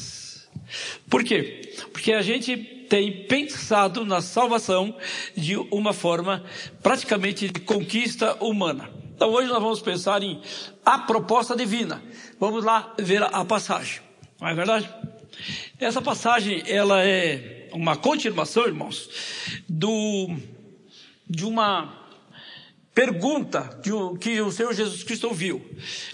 Por 1.09 1.23
quê? 1.23 1.61
Porque 1.91 2.13
a 2.13 2.21
gente 2.21 2.55
tem 2.89 3.25
pensado 3.25 4.05
na 4.05 4.21
salvação 4.21 4.95
de 5.35 5.55
uma 5.57 5.93
forma 5.93 6.43
praticamente 6.81 7.49
de 7.49 7.59
conquista 7.61 8.35
humana. 8.43 8.89
Então 9.15 9.31
hoje 9.31 9.47
nós 9.47 9.61
vamos 9.61 9.81
pensar 9.81 10.21
em 10.21 10.41
a 10.85 10.99
proposta 10.99 11.55
divina. 11.55 12.03
Vamos 12.39 12.63
lá 12.63 12.93
ver 12.99 13.23
a 13.23 13.45
passagem. 13.45 14.01
Não 14.39 14.47
é 14.47 14.53
verdade? 14.53 14.89
Essa 15.79 16.01
passagem, 16.01 16.63
ela 16.67 17.03
é 17.03 17.69
uma 17.73 17.95
continuação, 17.95 18.65
irmãos, 18.65 19.09
do, 19.67 20.35
de 21.27 21.45
uma 21.45 22.03
pergunta 22.93 23.79
que 24.19 24.41
o, 24.41 24.51
Senhor 24.51 24.73
Jesus 24.73 25.03
Cristo 25.03 25.27
ouviu. 25.27 25.65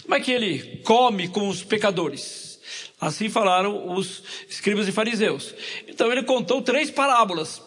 Como 0.04 0.16
é 0.16 0.20
que 0.20 0.32
ele 0.32 0.78
come 0.84 1.28
com 1.28 1.48
os 1.50 1.64
pecadores? 1.64 2.49
Assim 3.00 3.30
falaram 3.30 3.94
os 3.94 4.24
escribas 4.50 4.88
e 4.88 4.92
fariseus. 4.92 5.54
Então 5.88 6.12
ele 6.12 6.24
contou 6.24 6.62
três 6.62 6.92
parábolas. 6.92 7.62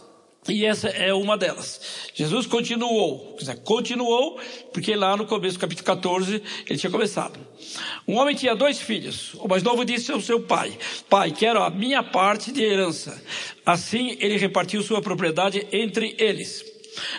E 0.49 0.65
essa 0.65 0.89
é 0.89 1.15
uma 1.15 1.39
delas. 1.39 1.81
Jesus 2.15 2.47
continuou, 2.47 3.37
continuou, 3.63 4.41
porque 4.73 4.97
lá 4.97 5.17
no 5.17 5.25
começo 5.25 5.57
do 5.57 5.61
capítulo 5.61 5.87
14 5.87 6.43
ele 6.69 6.79
tinha 6.79 6.91
começado. 6.91 7.39
Um 8.09 8.17
homem 8.17 8.35
tinha 8.35 8.57
dois 8.57 8.81
filhos. 8.81 9.35
O 9.35 9.47
mais 9.47 9.63
novo 9.63 9.85
disse 9.85 10.11
ao 10.11 10.21
seu 10.21 10.41
pai: 10.43 10.77
Pai, 11.09 11.31
quero 11.31 11.63
a 11.63 11.71
minha 11.71 12.03
parte 12.03 12.51
de 12.51 12.61
herança. 12.61 13.23
Assim 13.65 14.17
ele 14.19 14.37
repartiu 14.37 14.83
sua 14.83 15.01
propriedade 15.01 15.65
entre 15.71 16.17
eles. 16.19 16.72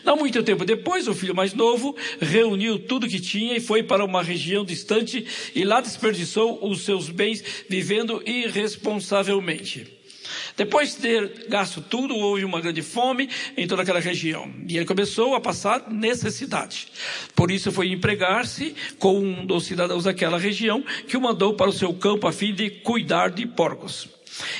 Não 0.03 0.17
muito 0.17 0.43
tempo 0.43 0.65
depois, 0.65 1.07
o 1.07 1.13
filho 1.13 1.35
mais 1.35 1.53
novo 1.53 1.95
reuniu 2.19 2.79
tudo 2.79 3.07
que 3.07 3.19
tinha 3.19 3.55
e 3.55 3.59
foi 3.59 3.83
para 3.83 4.05
uma 4.05 4.21
região 4.21 4.63
distante 4.63 5.25
e 5.55 5.63
lá 5.63 5.81
desperdiçou 5.81 6.65
os 6.67 6.81
seus 6.81 7.09
bens 7.09 7.43
vivendo 7.69 8.21
irresponsavelmente. 8.25 10.03
Depois 10.55 10.95
de 10.95 11.01
ter 11.01 11.47
gasto 11.47 11.81
tudo, 11.81 12.15
houve 12.15 12.45
uma 12.45 12.61
grande 12.61 12.81
fome 12.81 13.29
em 13.57 13.67
toda 13.67 13.81
aquela 13.81 13.99
região. 13.99 14.51
E 14.67 14.77
ele 14.77 14.85
começou 14.85 15.35
a 15.35 15.41
passar 15.41 15.89
necessidade. 15.89 16.87
Por 17.35 17.51
isso 17.51 17.71
foi 17.71 17.89
empregar-se 17.89 18.75
com 18.99 19.17
um 19.19 19.45
dos 19.45 19.65
cidadãos 19.65 20.03
daquela 20.03 20.37
região, 20.37 20.83
que 21.07 21.17
o 21.17 21.21
mandou 21.21 21.55
para 21.55 21.69
o 21.69 21.73
seu 21.73 21.93
campo 21.93 22.27
a 22.27 22.31
fim 22.31 22.53
de 22.53 22.69
cuidar 22.69 23.29
de 23.29 23.45
porcos. 23.45 24.07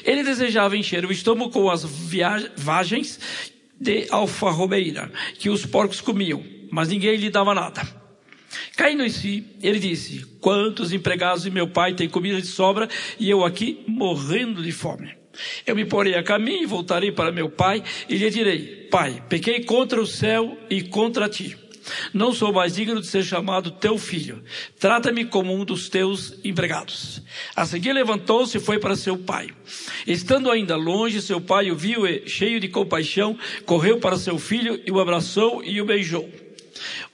Ele 0.04 0.24
desejava 0.24 0.78
encher 0.78 1.06
o 1.06 1.12
estômago 1.12 1.52
com 1.52 1.70
as 1.70 1.84
viagens 1.84 3.20
de 3.84 4.08
alfarrobeira 4.10 5.12
que 5.38 5.50
os 5.50 5.66
porcos 5.66 6.02
comiam, 6.02 6.44
mas 6.72 6.88
ninguém 6.88 7.18
lhe 7.18 7.30
dava 7.30 7.54
nada. 7.54 7.86
Caindo 8.76 9.04
em 9.04 9.10
si, 9.10 9.46
ele 9.62 9.80
disse: 9.80 10.26
Quantos 10.40 10.92
empregados 10.92 11.44
de 11.44 11.52
meu 11.52 11.68
pai 11.68 11.94
têm 11.94 12.10
comida 12.10 12.42
de 12.42 12.48
sobra 12.48 12.90
e 13.20 13.30
eu 13.30 13.44
aqui 13.44 13.84
morrendo 13.88 14.64
de 14.64 14.72
fome? 14.72 15.12
Eu 15.66 15.76
me 15.76 15.86
porei 15.86 16.16
a 16.16 16.24
caminho 16.24 16.64
e 16.64 16.68
voltarei 16.68 17.12
para 17.12 17.32
meu 17.32 17.50
pai 17.50 17.84
e 18.08 18.18
lhe 18.18 18.30
direi: 18.30 18.88
Pai, 18.90 19.24
pequei 19.28 19.64
contra 19.64 20.02
o 20.02 20.08
céu 20.08 20.58
e 20.70 20.82
contra 20.84 21.30
ti. 21.30 21.58
Não 22.14 22.34
sou 22.34 22.54
mais 22.54 22.76
digno 22.76 23.02
de 23.02 23.08
ser 23.08 23.24
chamado 23.24 23.72
teu 23.72 23.98
filho. 23.98 24.44
Trata-me 24.80 25.26
como 25.26 25.54
um 25.54 25.66
dos 25.66 25.90
teus 25.90 26.34
empregados. 26.44 27.22
A 27.56 27.66
seguir 27.66 27.94
levantou-se 27.94 28.58
e 28.58 28.62
foi 28.62 28.80
para 28.80 28.96
seu 28.96 29.18
pai. 29.18 29.50
Estando 30.08 30.50
ainda 30.52 30.76
longe, 30.76 31.22
seu 31.22 31.42
pai 31.42 31.72
o 31.72 31.76
viu 31.76 32.08
e, 32.08 32.28
cheio 32.28 32.60
de 32.60 32.68
compaixão, 32.68 33.38
correu 33.66 34.00
para 34.00 34.18
seu 34.18 34.38
filho 34.38 34.82
e 34.86 34.92
o 34.92 35.00
abraçou 35.00 35.64
e 35.64 35.82
o 35.82 35.86
beijou. 35.86 36.30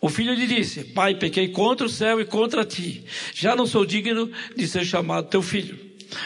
O 0.02 0.10
filho 0.10 0.34
lhe 0.34 0.48
disse: 0.48 0.84
Pai, 0.84 1.16
pequei 1.16 1.50
contra 1.50 1.86
o 1.86 1.90
céu 1.90 2.20
e 2.22 2.26
contra 2.26 2.66
ti. 2.66 3.04
Já 3.34 3.56
não 3.56 3.66
sou 3.66 3.86
digno 3.86 4.32
de 4.56 4.68
ser 4.68 4.86
chamado 4.86 5.30
teu 5.30 5.42
filho. 5.42 5.78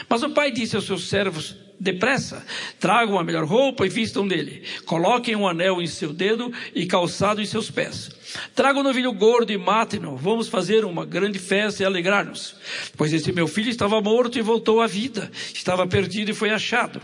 Mas 0.08 0.22
o 0.22 0.30
pai 0.30 0.50
disse 0.50 0.76
aos 0.76 0.86
seus 0.86 1.08
servos: 1.08 1.63
depressa, 1.78 2.44
tragam 2.78 3.18
a 3.18 3.24
melhor 3.24 3.44
roupa 3.44 3.86
e 3.86 3.88
vistam 3.88 4.26
dele. 4.26 4.62
Coloquem 4.86 5.36
um 5.36 5.46
anel 5.46 5.82
em 5.82 5.86
seu 5.86 6.12
dedo 6.12 6.52
e 6.74 6.86
calçado 6.86 7.40
em 7.40 7.46
seus 7.46 7.70
pés. 7.70 8.10
Tragam 8.54 8.80
um 8.80 8.84
novilho 8.84 9.12
gordo 9.12 9.52
e 9.52 9.58
matem-no. 9.58 10.16
Vamos 10.16 10.48
fazer 10.48 10.84
uma 10.84 11.04
grande 11.04 11.38
festa 11.38 11.82
e 11.82 11.86
alegrar-nos. 11.86 12.56
Pois 12.96 13.12
esse 13.12 13.32
meu 13.32 13.46
filho 13.46 13.70
estava 13.70 14.00
morto 14.00 14.38
e 14.38 14.42
voltou 14.42 14.80
à 14.80 14.86
vida. 14.86 15.30
Estava 15.52 15.86
perdido 15.86 16.30
e 16.30 16.34
foi 16.34 16.50
achado. 16.50 17.00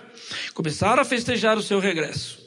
Começaram 0.54 1.02
a 1.02 1.04
festejar 1.04 1.58
o 1.58 1.62
seu 1.62 1.78
regresso. 1.78 2.40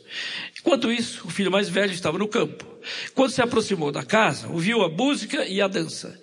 Enquanto 0.59 0.91
isso, 0.91 1.27
o 1.27 1.29
filho 1.29 1.51
mais 1.51 1.67
velho 1.67 1.91
estava 1.91 2.17
no 2.17 2.27
campo. 2.27 2.65
Quando 3.13 3.31
se 3.31 3.41
aproximou 3.41 3.91
da 3.91 4.03
casa, 4.03 4.47
ouviu 4.47 4.81
a 4.81 4.89
música 4.89 5.45
e 5.45 5.61
a 5.61 5.67
dança. 5.67 6.19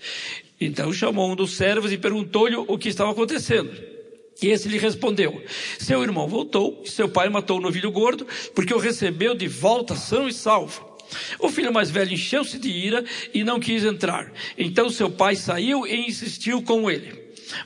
Então 0.61 0.93
chamou 0.93 1.31
um 1.31 1.37
dos 1.37 1.53
servos 1.53 1.93
e 1.93 1.99
perguntou-lhe 1.99 2.57
o 2.57 2.79
que 2.79 2.89
estava 2.89 3.11
acontecendo. 3.11 4.00
E 4.43 4.49
esse 4.49 4.69
lhe 4.69 4.79
respondeu: 4.79 5.43
Seu 5.79 6.03
irmão 6.03 6.27
voltou, 6.27 6.83
e 6.85 6.89
seu 6.89 7.09
pai 7.09 7.29
matou 7.29 7.59
o 7.59 7.61
novilho 7.61 7.91
gordo, 7.91 8.27
porque 8.55 8.75
o 8.75 8.79
recebeu 8.79 9.35
de 9.35 9.47
volta 9.47 9.95
são 9.95 10.29
e 10.29 10.33
salvo. 10.33 10.89
O 11.39 11.49
filho 11.49 11.73
mais 11.73 11.91
velho 11.91 12.13
encheu-se 12.13 12.59
de 12.59 12.71
ira 12.71 13.05
e 13.35 13.43
não 13.43 13.59
quis 13.59 13.85
entrar. 13.85 14.33
Então 14.57 14.89
seu 14.89 15.11
pai 15.11 15.35
saiu 15.37 15.87
e 15.87 16.07
insistiu 16.07 16.63
com 16.63 16.91
ele. 16.91 17.20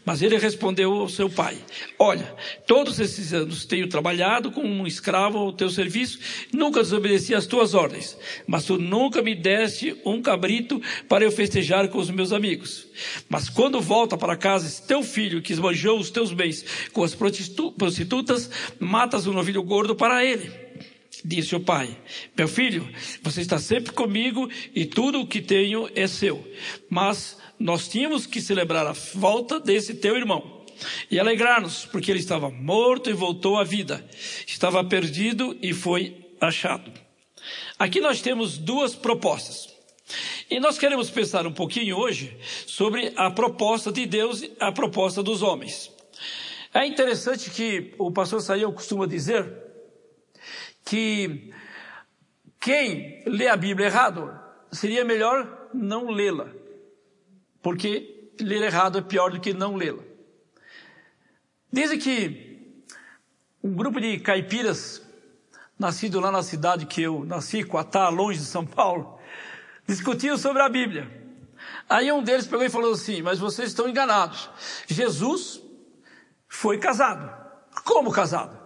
Mas 0.04 0.22
ele 0.22 0.38
respondeu 0.38 0.92
ao 0.92 1.08
seu 1.08 1.28
pai: 1.28 1.56
Olha, 1.98 2.34
todos 2.66 3.00
esses 3.00 3.32
anos 3.32 3.64
tenho 3.64 3.88
trabalhado 3.88 4.50
como 4.50 4.68
um 4.68 4.86
escravo 4.86 5.38
ao 5.38 5.52
teu 5.52 5.70
serviço, 5.70 6.18
nunca 6.52 6.82
desobedeci 6.82 7.34
às 7.34 7.46
tuas 7.46 7.74
ordens, 7.74 8.16
mas 8.46 8.64
tu 8.64 8.78
nunca 8.78 9.22
me 9.22 9.34
deste 9.34 9.96
um 10.04 10.20
cabrito 10.20 10.80
para 11.08 11.24
eu 11.24 11.32
festejar 11.32 11.88
com 11.88 11.98
os 11.98 12.10
meus 12.10 12.32
amigos. 12.32 12.86
Mas 13.28 13.48
quando 13.48 13.80
volta 13.80 14.16
para 14.16 14.36
casa 14.36 14.66
esse 14.66 14.86
teu 14.86 15.02
filho 15.02 15.42
que 15.42 15.52
esbanjou 15.52 15.98
os 15.98 16.10
teus 16.10 16.32
bens 16.32 16.64
com 16.92 17.02
as 17.02 17.14
prostitutas, 17.14 18.50
matas 18.78 19.26
um 19.26 19.32
novilho 19.32 19.62
gordo 19.62 19.94
para 19.94 20.24
ele. 20.24 20.50
Disse 21.24 21.56
o 21.56 21.60
pai: 21.60 21.96
Meu 22.36 22.46
filho, 22.46 22.86
você 23.22 23.40
está 23.40 23.58
sempre 23.58 23.92
comigo 23.92 24.48
e 24.74 24.84
tudo 24.84 25.20
o 25.20 25.26
que 25.26 25.40
tenho 25.40 25.88
é 25.94 26.06
seu. 26.06 26.46
Mas 26.90 27.38
nós 27.58 27.88
tínhamos 27.88 28.26
que 28.26 28.40
celebrar 28.40 28.86
a 28.86 28.92
volta 28.92 29.60
desse 29.60 29.94
teu 29.94 30.16
irmão 30.16 30.64
e 31.10 31.18
alegrar-nos, 31.18 31.86
porque 31.86 32.10
ele 32.10 32.18
estava 32.18 32.50
morto 32.50 33.08
e 33.08 33.12
voltou 33.12 33.58
à 33.58 33.64
vida, 33.64 34.04
estava 34.46 34.84
perdido 34.84 35.56
e 35.62 35.72
foi 35.72 36.16
achado. 36.40 36.92
Aqui 37.78 38.00
nós 38.00 38.20
temos 38.20 38.58
duas 38.58 38.94
propostas. 38.94 39.72
E 40.50 40.60
nós 40.60 40.78
queremos 40.78 41.08
pensar 41.08 41.46
um 41.46 41.52
pouquinho 41.52 41.96
hoje 41.96 42.36
sobre 42.66 43.12
a 43.16 43.30
proposta 43.30 43.90
de 43.90 44.04
Deus 44.04 44.42
e 44.42 44.52
a 44.60 44.70
proposta 44.70 45.22
dos 45.22 45.42
homens. 45.42 45.90
É 46.72 46.84
interessante 46.86 47.50
que 47.50 47.94
o 47.98 48.10
pastor 48.10 48.42
Saião 48.42 48.72
costuma 48.72 49.06
dizer 49.06 49.50
que 50.84 51.50
quem 52.60 53.22
lê 53.26 53.48
a 53.48 53.56
Bíblia 53.56 53.86
errado 53.86 54.30
seria 54.70 55.04
melhor 55.04 55.68
não 55.72 56.10
lê-la 56.10 56.63
porque 57.64 58.30
ler 58.38 58.62
errado 58.62 58.98
é 58.98 59.00
pior 59.00 59.30
do 59.30 59.40
que 59.40 59.54
não 59.54 59.74
lê-la. 59.74 60.02
Dizem 61.72 61.98
que 61.98 62.84
um 63.62 63.72
grupo 63.72 63.98
de 63.98 64.20
caipiras, 64.20 65.00
nascido 65.78 66.20
lá 66.20 66.30
na 66.30 66.42
cidade 66.42 66.84
que 66.84 67.00
eu 67.00 67.24
nasci, 67.24 67.64
Coatá, 67.64 68.10
longe 68.10 68.38
de 68.38 68.44
São 68.44 68.66
Paulo, 68.66 69.18
discutiam 69.88 70.36
sobre 70.36 70.60
a 70.60 70.68
Bíblia. 70.68 71.10
Aí 71.88 72.12
um 72.12 72.22
deles 72.22 72.46
pegou 72.46 72.66
e 72.66 72.68
falou 72.68 72.92
assim: 72.92 73.22
Mas 73.22 73.38
vocês 73.38 73.70
estão 73.70 73.88
enganados. 73.88 74.50
Jesus 74.86 75.62
foi 76.46 76.76
casado. 76.76 77.34
Como 77.82 78.12
casado? 78.12 78.60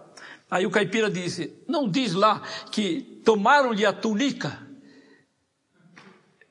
Aí 0.51 0.65
o 0.65 0.71
caipira 0.71 1.09
disse: 1.09 1.57
Não 1.65 1.89
diz 1.89 2.13
lá 2.13 2.41
que 2.69 3.21
tomaram-lhe 3.23 3.85
a 3.85 3.93
túnica? 3.93 4.59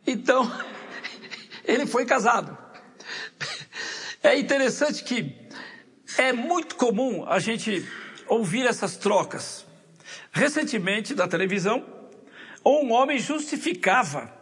Então, 0.07 0.51
ele 1.69 1.87
foi 1.87 2.07
casado. 2.07 2.57
É 4.23 4.37
interessante 4.37 5.05
que 5.05 5.49
é 6.17 6.33
muito 6.33 6.75
comum 6.75 7.25
a 7.29 7.39
gente 7.39 7.87
ouvir 8.27 8.67
essas 8.67 8.97
trocas. 8.97 9.67
Recentemente, 10.33 11.15
na 11.15 11.29
televisão, 11.29 11.87
um 12.65 12.91
homem 12.93 13.19
justificava 13.19 14.33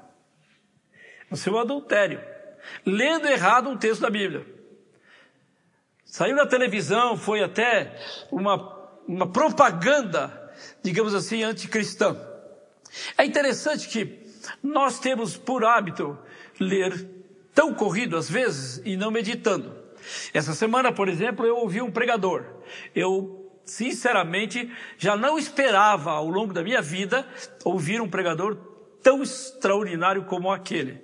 o 1.31 1.37
seu 1.37 1.59
adultério, 1.59 2.21
lendo 2.85 3.29
errado 3.29 3.69
um 3.69 3.77
texto 3.77 4.03
da 4.03 4.11
Bíblia. 4.11 4.47
Saiu 6.05 6.37
na 6.37 6.47
televisão, 6.47 7.17
foi 7.17 7.43
até 7.43 8.01
uma, 8.31 8.57
uma 9.07 9.31
propaganda, 9.31 10.55
digamos 10.83 11.15
assim, 11.15 11.43
anticristã. 11.43 12.17
É 13.19 13.25
interessante 13.25 13.89
que 13.89 14.25
nós 14.63 15.01
temos 15.01 15.37
por 15.37 15.65
hábito 15.65 16.19
ler 16.59 17.16
tão 17.57 17.73
corrido 17.73 18.19
às 18.19 18.31
vezes 18.31 18.83
e 18.85 18.99
não 18.99 19.11
meditando. 19.11 19.75
Essa 20.33 20.53
semana, 20.53 20.93
por 20.93 21.09
exemplo, 21.09 21.47
eu 21.47 21.57
ouvi 21.57 21.81
um 21.81 21.91
pregador. 21.91 22.45
Eu, 22.95 23.51
sinceramente, 23.65 24.71
já 24.99 25.17
não 25.17 25.39
esperava 25.39 26.11
ao 26.11 26.29
longo 26.29 26.53
da 26.53 26.63
minha 26.63 26.83
vida 26.83 27.27
ouvir 27.65 27.99
um 28.03 28.09
pregador 28.09 28.57
tão 29.03 29.23
extraordinário 29.23 30.27
como 30.27 30.53
aquele. 30.53 31.03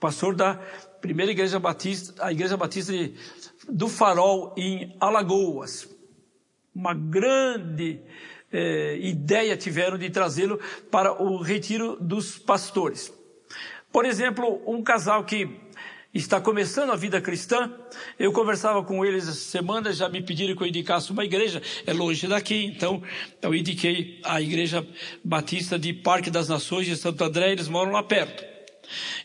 Pastor 0.00 0.34
da 0.34 0.54
primeira 1.00 1.30
igreja 1.30 1.60
batista, 1.60 2.12
a 2.26 2.32
igreja 2.32 2.56
batista 2.56 2.92
de, 2.92 3.14
do 3.68 3.88
Farol 3.88 4.52
em 4.56 4.96
Alagoas. 4.98 5.88
Uma 6.74 6.94
grande 6.94 8.00
eh, 8.50 8.98
ideia 9.00 9.56
tiveram 9.56 9.96
de 9.96 10.10
trazê-lo 10.10 10.58
para 10.90 11.22
o 11.22 11.40
retiro 11.40 11.96
dos 12.00 12.38
pastores. 12.38 13.12
Por 13.92 14.04
exemplo, 14.04 14.62
um 14.66 14.82
casal 14.82 15.24
que 15.24 15.61
está 16.18 16.40
começando 16.40 16.90
a 16.90 16.96
vida 16.96 17.20
cristã. 17.20 17.70
Eu 18.18 18.32
conversava 18.32 18.82
com 18.82 19.04
eles 19.04 19.28
essa 19.28 19.34
semana, 19.34 19.92
já 19.92 20.08
me 20.08 20.22
pediram 20.22 20.54
que 20.54 20.62
eu 20.62 20.66
indicasse 20.66 21.10
uma 21.10 21.24
igreja, 21.24 21.62
é 21.86 21.92
longe 21.92 22.26
daqui, 22.26 22.64
então 22.64 23.02
eu 23.40 23.54
indiquei 23.54 24.20
a 24.24 24.40
Igreja 24.40 24.86
Batista 25.24 25.78
de 25.78 25.92
Parque 25.92 26.30
das 26.30 26.48
Nações 26.48 26.86
de 26.86 26.96
Santo 26.96 27.22
André, 27.24 27.52
eles 27.52 27.68
moram 27.68 27.92
lá 27.92 28.02
perto. 28.02 28.44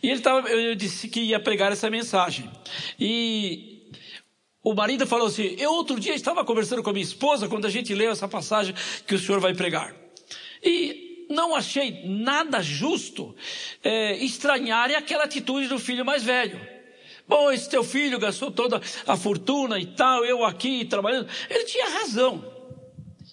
E 0.01 0.09
ele 0.09 0.21
tava, 0.21 0.47
eu 0.49 0.75
disse 0.75 1.07
que 1.09 1.19
ia 1.19 1.39
pregar 1.39 1.71
essa 1.71 1.89
mensagem. 1.89 2.49
E 2.99 3.91
o 4.63 4.73
marido 4.73 5.05
falou 5.05 5.27
assim: 5.27 5.55
Eu 5.57 5.71
outro 5.73 5.99
dia 5.99 6.15
estava 6.15 6.45
conversando 6.45 6.83
com 6.83 6.89
a 6.89 6.93
minha 6.93 7.03
esposa 7.03 7.49
quando 7.49 7.65
a 7.65 7.69
gente 7.69 7.93
leu 7.93 8.11
essa 8.11 8.27
passagem 8.27 8.73
que 9.05 9.15
o 9.15 9.19
senhor 9.19 9.41
vai 9.41 9.53
pregar. 9.53 9.93
E 10.63 11.25
não 11.29 11.55
achei 11.55 12.03
nada 12.05 12.61
justo 12.61 13.35
é, 13.83 14.15
estranhar 14.23 14.89
aquela 14.91 15.25
atitude 15.25 15.67
do 15.67 15.79
filho 15.79 16.05
mais 16.05 16.23
velho. 16.23 16.76
Bom, 17.27 17.51
esse 17.51 17.69
teu 17.69 17.83
filho 17.83 18.19
gastou 18.19 18.49
toda 18.51 18.81
a 19.05 19.17
fortuna 19.17 19.79
e 19.79 19.85
tal, 19.85 20.23
eu 20.23 20.45
aqui 20.45 20.85
trabalhando. 20.85 21.27
Ele 21.49 21.65
tinha 21.65 21.89
razão. 21.89 22.57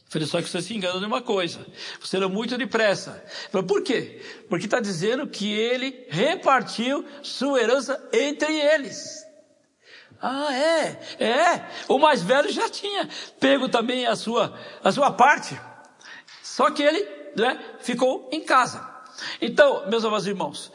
Falei, 0.08 0.28
só 0.28 0.40
que 0.40 0.48
você 0.48 0.62
se 0.62 0.74
engana 0.74 0.98
de 0.98 1.06
uma 1.06 1.22
coisa. 1.22 1.64
Você 2.00 2.16
era 2.16 2.28
muito 2.28 2.56
depressa. 2.56 3.24
Falei, 3.50 3.66
por 3.66 3.82
quê? 3.82 4.20
Porque 4.48 4.66
está 4.66 4.80
dizendo 4.80 5.26
que 5.26 5.52
ele 5.52 6.06
repartiu 6.08 7.04
sua 7.22 7.60
herança 7.60 8.08
entre 8.12 8.52
eles. 8.52 9.24
Ah, 10.20 10.54
é? 10.54 11.00
É. 11.18 11.68
O 11.88 11.98
mais 11.98 12.22
velho 12.22 12.50
já 12.50 12.68
tinha 12.68 13.08
pego 13.38 13.68
também 13.68 14.06
a 14.06 14.16
sua, 14.16 14.58
a 14.82 14.90
sua 14.92 15.10
parte. 15.12 15.60
Só 16.42 16.70
que 16.70 16.82
ele 16.82 17.06
né, 17.36 17.58
ficou 17.80 18.28
em 18.32 18.42
casa. 18.42 18.88
Então, 19.40 19.88
meus 19.88 20.04
amados 20.04 20.26
irmãos, 20.26 20.72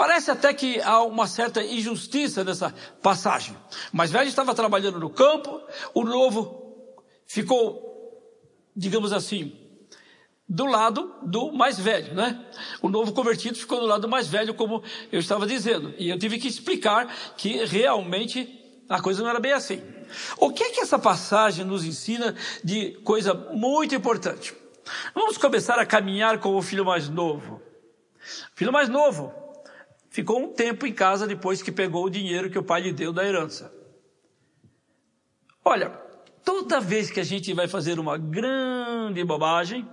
Parece 0.00 0.30
até 0.30 0.54
que 0.54 0.80
há 0.80 1.02
uma 1.02 1.26
certa 1.26 1.62
injustiça 1.62 2.42
nessa 2.42 2.74
passagem. 3.02 3.54
O 3.92 3.96
mais 3.98 4.10
velho 4.10 4.30
estava 4.30 4.54
trabalhando 4.54 4.98
no 4.98 5.10
campo, 5.10 5.60
o 5.92 6.04
novo 6.04 6.88
ficou, 7.26 8.18
digamos 8.74 9.12
assim, 9.12 9.54
do 10.48 10.64
lado 10.64 11.16
do 11.20 11.52
mais 11.52 11.78
velho, 11.78 12.14
né? 12.14 12.42
O 12.80 12.88
novo 12.88 13.12
convertido 13.12 13.58
ficou 13.58 13.78
do 13.78 13.84
lado 13.84 14.00
do 14.00 14.08
mais 14.08 14.26
velho, 14.26 14.54
como 14.54 14.82
eu 15.12 15.20
estava 15.20 15.46
dizendo. 15.46 15.92
E 15.98 16.08
eu 16.08 16.18
tive 16.18 16.38
que 16.38 16.48
explicar 16.48 17.06
que 17.36 17.62
realmente 17.66 18.48
a 18.88 19.02
coisa 19.02 19.22
não 19.22 19.28
era 19.28 19.38
bem 19.38 19.52
assim. 19.52 19.82
O 20.38 20.50
que 20.50 20.62
é 20.62 20.70
que 20.70 20.80
essa 20.80 20.98
passagem 20.98 21.62
nos 21.62 21.84
ensina 21.84 22.34
de 22.64 22.92
coisa 23.04 23.34
muito 23.34 23.94
importante? 23.94 24.54
Vamos 25.14 25.36
começar 25.36 25.78
a 25.78 25.84
caminhar 25.84 26.38
com 26.38 26.56
o 26.56 26.62
filho 26.62 26.86
mais 26.86 27.10
novo. 27.10 27.60
Filho 28.54 28.72
mais 28.72 28.88
novo 28.88 29.39
ficou 30.10 30.40
um 30.42 30.52
tempo 30.52 30.86
em 30.86 30.92
casa 30.92 31.26
depois 31.26 31.62
que 31.62 31.72
pegou 31.72 32.04
o 32.04 32.10
dinheiro 32.10 32.50
que 32.50 32.58
o 32.58 32.62
pai 32.62 32.82
lhe 32.82 32.92
deu 32.92 33.12
da 33.12 33.24
herança. 33.24 33.72
Olha, 35.64 35.90
toda 36.44 36.80
vez 36.80 37.10
que 37.10 37.20
a 37.20 37.24
gente 37.24 37.54
vai 37.54 37.68
fazer 37.68 37.98
uma 37.98 38.18
grande 38.18 39.22
bobagem, 39.24 39.88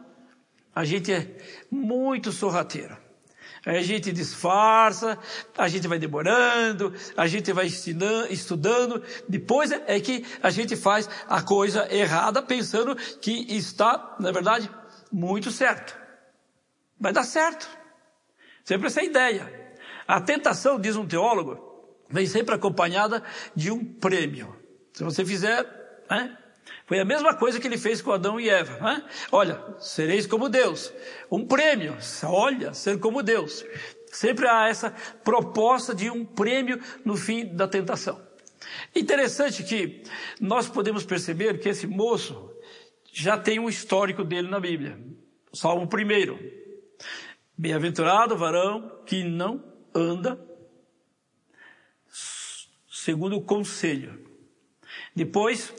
a 0.73 0.83
gente 0.83 1.11
é 1.11 1.37
muito 1.69 2.31
sorrateiro. 2.31 2.97
A 3.65 3.81
gente 3.81 4.13
disfarça, 4.13 5.19
a 5.57 5.67
gente 5.67 5.87
vai 5.87 5.99
demorando, 5.99 6.93
a 7.17 7.27
gente 7.27 7.51
vai 7.51 7.65
estudando, 7.65 9.03
depois 9.27 9.71
é 9.71 9.99
que 9.99 10.25
a 10.41 10.49
gente 10.49 10.75
faz 10.77 11.09
a 11.27 11.41
coisa 11.41 11.93
errada 11.93 12.41
pensando 12.41 12.95
que 12.95 13.31
está, 13.55 14.15
na 14.19 14.31
verdade, 14.31 14.71
muito 15.11 15.51
certo. 15.51 15.97
Vai 16.97 17.11
dar 17.11 17.23
certo. 17.23 17.67
Sempre 18.63 18.87
essa 18.87 19.03
ideia. 19.03 19.66
A 20.07 20.21
tentação, 20.21 20.79
diz 20.79 20.95
um 20.95 21.05
teólogo, 21.05 21.59
vem 22.09 22.25
sempre 22.25 22.55
acompanhada 22.55 23.23
de 23.55 23.71
um 23.71 23.83
prêmio. 23.83 24.55
Se 24.93 25.03
você 25.03 25.25
fizer, 25.25 25.65
né? 26.09 26.37
Foi 26.85 26.99
a 26.99 27.05
mesma 27.05 27.33
coisa 27.33 27.59
que 27.59 27.67
ele 27.67 27.77
fez 27.77 28.01
com 28.01 28.11
Adão 28.11 28.39
e 28.39 28.49
Eva. 28.49 28.79
Né? 28.79 29.03
Olha, 29.31 29.61
sereis 29.79 30.25
como 30.25 30.49
Deus. 30.49 30.93
Um 31.29 31.45
prêmio. 31.45 31.97
Olha, 32.23 32.73
ser 32.73 32.99
como 32.99 33.23
Deus. 33.23 33.65
Sempre 34.11 34.47
há 34.47 34.67
essa 34.67 34.91
proposta 35.23 35.93
de 35.93 36.09
um 36.09 36.25
prêmio 36.25 36.81
no 37.03 37.15
fim 37.15 37.45
da 37.45 37.67
tentação. 37.67 38.21
Interessante 38.95 39.63
que 39.63 40.03
nós 40.39 40.67
podemos 40.67 41.05
perceber 41.05 41.59
que 41.59 41.69
esse 41.69 41.85
moço 41.85 42.51
já 43.11 43.37
tem 43.37 43.59
um 43.59 43.69
histórico 43.69 44.23
dele 44.23 44.49
na 44.49 44.59
Bíblia. 44.59 44.99
Salmo 45.53 45.87
primeiro. 45.87 46.39
Bem-aventurado 47.57 48.35
o 48.35 48.37
varão 48.37 49.01
que 49.05 49.23
não 49.23 49.63
anda 49.93 50.39
segundo 53.07 53.37
o 53.37 53.41
conselho. 53.41 54.19
Depois, 55.15 55.73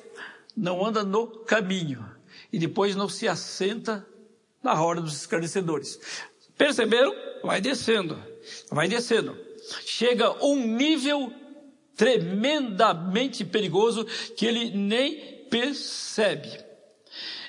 não 0.56 0.84
anda 0.84 1.04
no 1.04 1.26
caminho. 1.44 2.04
E 2.52 2.58
depois 2.58 2.96
não 2.96 3.08
se 3.08 3.28
assenta 3.28 4.06
na 4.62 4.72
roda 4.72 5.00
dos 5.02 5.14
esclarecedores. 5.20 6.00
Perceberam? 6.56 7.14
Vai 7.42 7.60
descendo. 7.60 8.18
Vai 8.70 8.88
descendo. 8.88 9.36
Chega 9.84 10.42
um 10.44 10.56
nível 10.56 11.32
tremendamente 11.94 13.44
perigoso 13.44 14.06
que 14.36 14.46
ele 14.46 14.70
nem 14.70 15.44
percebe. 15.50 16.64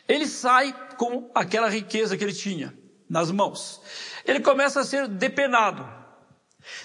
Ele 0.07 0.27
sai 0.27 0.73
com 0.97 1.31
aquela 1.33 1.69
riqueza 1.69 2.17
que 2.17 2.23
ele 2.23 2.33
tinha 2.33 2.77
nas 3.09 3.31
mãos. 3.31 3.81
Ele 4.25 4.39
começa 4.39 4.81
a 4.81 4.83
ser 4.83 5.07
depenado. 5.07 5.98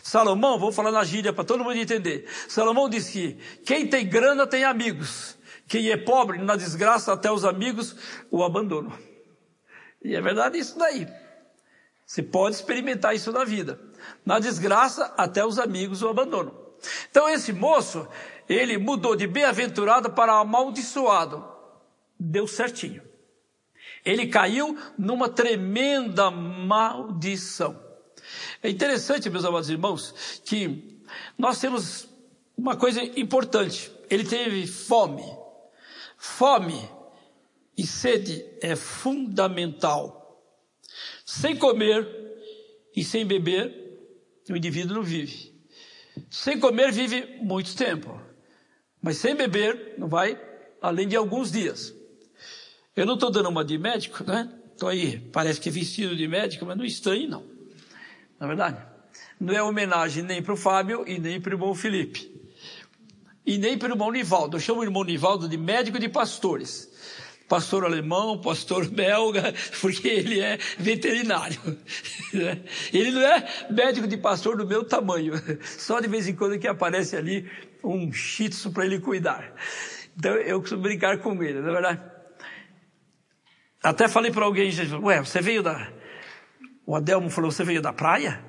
Salomão, 0.02 0.58
vou 0.58 0.72
falar 0.72 0.90
na 0.90 1.04
gíria 1.04 1.32
para 1.32 1.44
todo 1.44 1.64
mundo 1.64 1.76
entender. 1.76 2.28
Salomão 2.48 2.88
disse 2.88 3.12
que 3.12 3.38
quem 3.64 3.86
tem 3.86 4.06
grana 4.08 4.46
tem 4.46 4.64
amigos. 4.64 5.36
Quem 5.66 5.90
é 5.90 5.96
pobre, 5.96 6.38
na 6.38 6.56
desgraça, 6.56 7.12
até 7.12 7.30
os 7.30 7.44
amigos 7.44 7.96
o 8.30 8.44
abandonam. 8.44 8.92
E 10.02 10.14
é 10.14 10.20
verdade 10.20 10.58
isso 10.58 10.78
daí. 10.78 11.08
Você 12.06 12.22
pode 12.22 12.56
experimentar 12.56 13.14
isso 13.14 13.32
na 13.32 13.44
vida. 13.44 13.80
Na 14.24 14.38
desgraça, 14.38 15.14
até 15.16 15.44
os 15.44 15.58
amigos 15.58 16.02
o 16.02 16.08
abandonam. 16.08 16.54
Então 17.10 17.28
esse 17.28 17.52
moço, 17.52 18.06
ele 18.48 18.76
mudou 18.76 19.16
de 19.16 19.26
bem-aventurado 19.26 20.10
para 20.10 20.34
amaldiçoado. 20.34 21.44
Deu 22.20 22.46
certinho. 22.46 23.02
Ele 24.04 24.26
caiu 24.26 24.78
numa 24.98 25.30
tremenda 25.30 26.30
maldição. 26.30 27.82
É 28.64 28.70
interessante, 28.70 29.28
meus 29.28 29.44
amados 29.44 29.68
irmãos, 29.68 30.40
que 30.42 30.98
nós 31.36 31.60
temos 31.60 32.08
uma 32.56 32.74
coisa 32.74 33.02
importante. 33.02 33.92
Ele 34.08 34.24
teve 34.24 34.66
fome. 34.66 35.22
Fome 36.16 36.88
e 37.76 37.86
sede 37.86 38.42
é 38.62 38.74
fundamental. 38.74 40.42
Sem 41.26 41.58
comer 41.58 42.08
e 42.96 43.04
sem 43.04 43.26
beber, 43.26 44.00
o 44.48 44.56
indivíduo 44.56 44.96
não 44.96 45.02
vive. 45.02 45.54
Sem 46.30 46.58
comer, 46.58 46.90
vive 46.90 47.36
muito 47.42 47.76
tempo. 47.76 48.18
Mas 49.02 49.18
sem 49.18 49.34
beber, 49.34 49.96
não 49.98 50.08
vai 50.08 50.40
além 50.80 51.06
de 51.06 51.16
alguns 51.16 51.52
dias. 51.52 51.94
Eu 52.96 53.04
não 53.04 53.12
estou 53.12 53.30
dando 53.30 53.50
uma 53.50 53.62
de 53.62 53.76
médico, 53.76 54.24
né? 54.24 54.50
Estou 54.72 54.88
aí, 54.88 55.18
parece 55.18 55.60
que 55.60 55.68
vestido 55.68 56.16
de 56.16 56.26
médico, 56.26 56.64
mas 56.64 56.78
não 56.78 56.84
estranho, 56.86 57.28
não. 57.28 57.53
Na 58.44 58.52
é 58.52 58.56
verdade? 58.56 58.78
Não 59.40 59.54
é 59.54 59.62
homenagem 59.62 60.22
nem 60.22 60.42
para 60.42 60.52
o 60.52 60.56
Fábio 60.56 61.04
e 61.06 61.18
nem 61.18 61.40
para 61.40 61.50
o 61.50 61.54
irmão 61.54 61.74
Felipe. 61.74 62.30
E 63.44 63.58
nem 63.58 63.76
para 63.76 63.88
o 63.88 63.92
irmão 63.92 64.10
Nivaldo. 64.10 64.56
Eu 64.56 64.60
chamo 64.60 64.80
o 64.80 64.84
irmão 64.84 65.02
Nivaldo 65.02 65.48
de 65.48 65.56
médico 65.56 65.98
de 65.98 66.08
pastores. 66.08 66.92
Pastor 67.48 67.84
alemão, 67.84 68.40
pastor 68.40 68.88
belga, 68.88 69.54
porque 69.80 70.08
ele 70.08 70.40
é 70.40 70.58
veterinário. 70.78 71.60
Ele 72.92 73.10
não 73.10 73.20
é 73.20 73.66
médico 73.70 74.08
de 74.08 74.16
pastor 74.16 74.56
do 74.56 74.66
meu 74.66 74.82
tamanho. 74.82 75.34
Só 75.62 76.00
de 76.00 76.08
vez 76.08 76.26
em 76.26 76.34
quando 76.34 76.58
que 76.58 76.66
aparece 76.66 77.16
ali 77.16 77.48
um 77.82 78.10
shih 78.12 78.50
para 78.72 78.86
ele 78.86 78.98
cuidar. 78.98 79.54
Então 80.16 80.32
eu 80.36 80.60
costumo 80.60 80.82
brincar 80.82 81.18
com 81.18 81.40
ele, 81.42 81.60
não 81.60 81.68
é 81.68 81.72
verdade? 81.72 82.02
Até 83.82 84.08
falei 84.08 84.32
para 84.32 84.46
alguém, 84.46 84.70
ué, 85.02 85.20
você 85.20 85.42
veio 85.42 85.62
da, 85.62 85.92
o 86.86 86.94
Adelmo 86.94 87.30
falou: 87.30 87.50
Você 87.50 87.64
veio 87.64 87.82
da 87.82 87.92
praia? 87.92 88.44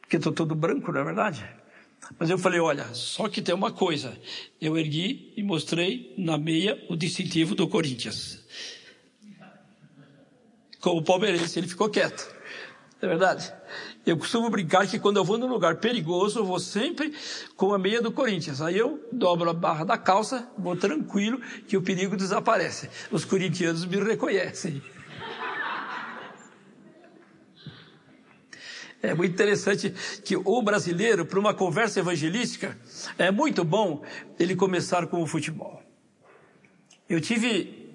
Porque 0.00 0.16
estou 0.16 0.32
todo 0.32 0.54
branco, 0.54 0.92
não 0.92 1.00
é 1.00 1.04
verdade? 1.04 1.44
Mas 2.18 2.30
eu 2.30 2.38
falei: 2.38 2.60
Olha, 2.60 2.84
só 2.94 3.28
que 3.28 3.42
tem 3.42 3.54
uma 3.54 3.72
coisa. 3.72 4.16
Eu 4.60 4.76
ergui 4.76 5.32
e 5.36 5.42
mostrei 5.42 6.14
na 6.16 6.38
meia 6.38 6.82
o 6.88 6.96
distintivo 6.96 7.54
do 7.54 7.68
Corinthians. 7.68 8.44
Como 10.80 11.02
palmeirense, 11.02 11.58
ele 11.58 11.66
ficou 11.66 11.88
quieto. 11.88 12.34
Não 13.00 13.08
é 13.08 13.12
verdade? 13.12 13.52
Eu 14.06 14.16
costumo 14.16 14.48
brincar 14.48 14.86
que 14.86 15.00
quando 15.00 15.16
eu 15.16 15.24
vou 15.24 15.36
num 15.36 15.48
lugar 15.48 15.76
perigoso, 15.76 16.38
eu 16.38 16.44
vou 16.44 16.60
sempre 16.60 17.12
com 17.56 17.74
a 17.74 17.78
meia 17.78 18.00
do 18.00 18.12
Corinthians. 18.12 18.62
Aí 18.62 18.78
eu 18.78 19.04
dobro 19.10 19.50
a 19.50 19.52
barra 19.52 19.84
da 19.84 19.98
calça, 19.98 20.48
vou 20.56 20.76
tranquilo, 20.76 21.40
que 21.66 21.76
o 21.76 21.82
perigo 21.82 22.16
desaparece. 22.16 22.88
Os 23.10 23.24
corintianos 23.24 23.84
me 23.84 23.96
reconhecem. 23.96 24.80
É 29.06 29.14
muito 29.14 29.32
interessante 29.32 29.94
que 30.24 30.36
o 30.36 30.62
brasileiro, 30.62 31.24
para 31.24 31.38
uma 31.38 31.54
conversa 31.54 32.00
evangelística, 32.00 32.76
é 33.16 33.30
muito 33.30 33.64
bom 33.64 34.02
ele 34.36 34.56
começar 34.56 35.06
com 35.06 35.22
o 35.22 35.26
futebol. 35.28 35.80
Eu 37.08 37.20
tive 37.20 37.88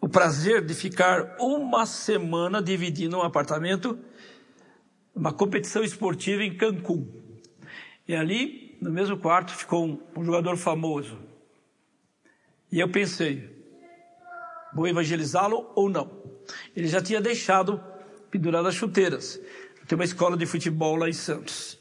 o 0.00 0.08
prazer 0.08 0.64
de 0.64 0.72
ficar 0.72 1.36
uma 1.38 1.84
semana 1.84 2.62
dividindo 2.62 3.18
um 3.18 3.22
apartamento, 3.22 3.98
uma 5.14 5.34
competição 5.34 5.84
esportiva 5.84 6.42
em 6.42 6.56
Cancún. 6.56 7.06
E 8.08 8.14
ali, 8.14 8.78
no 8.80 8.90
mesmo 8.90 9.18
quarto, 9.18 9.52
ficou 9.52 9.84
um, 9.84 10.00
um 10.16 10.24
jogador 10.24 10.56
famoso. 10.56 11.18
E 12.70 12.80
eu 12.80 12.88
pensei, 12.88 13.50
vou 14.74 14.88
evangelizá-lo 14.88 15.70
ou 15.74 15.90
não? 15.90 16.10
Ele 16.74 16.88
já 16.88 17.02
tinha 17.02 17.20
deixado 17.20 17.78
pendurado 18.30 18.66
as 18.66 18.74
chuteiras. 18.74 19.38
Tem 19.92 19.98
uma 19.98 20.06
escola 20.06 20.38
de 20.38 20.46
futebol 20.46 20.96
lá 20.96 21.06
em 21.06 21.12
Santos. 21.12 21.78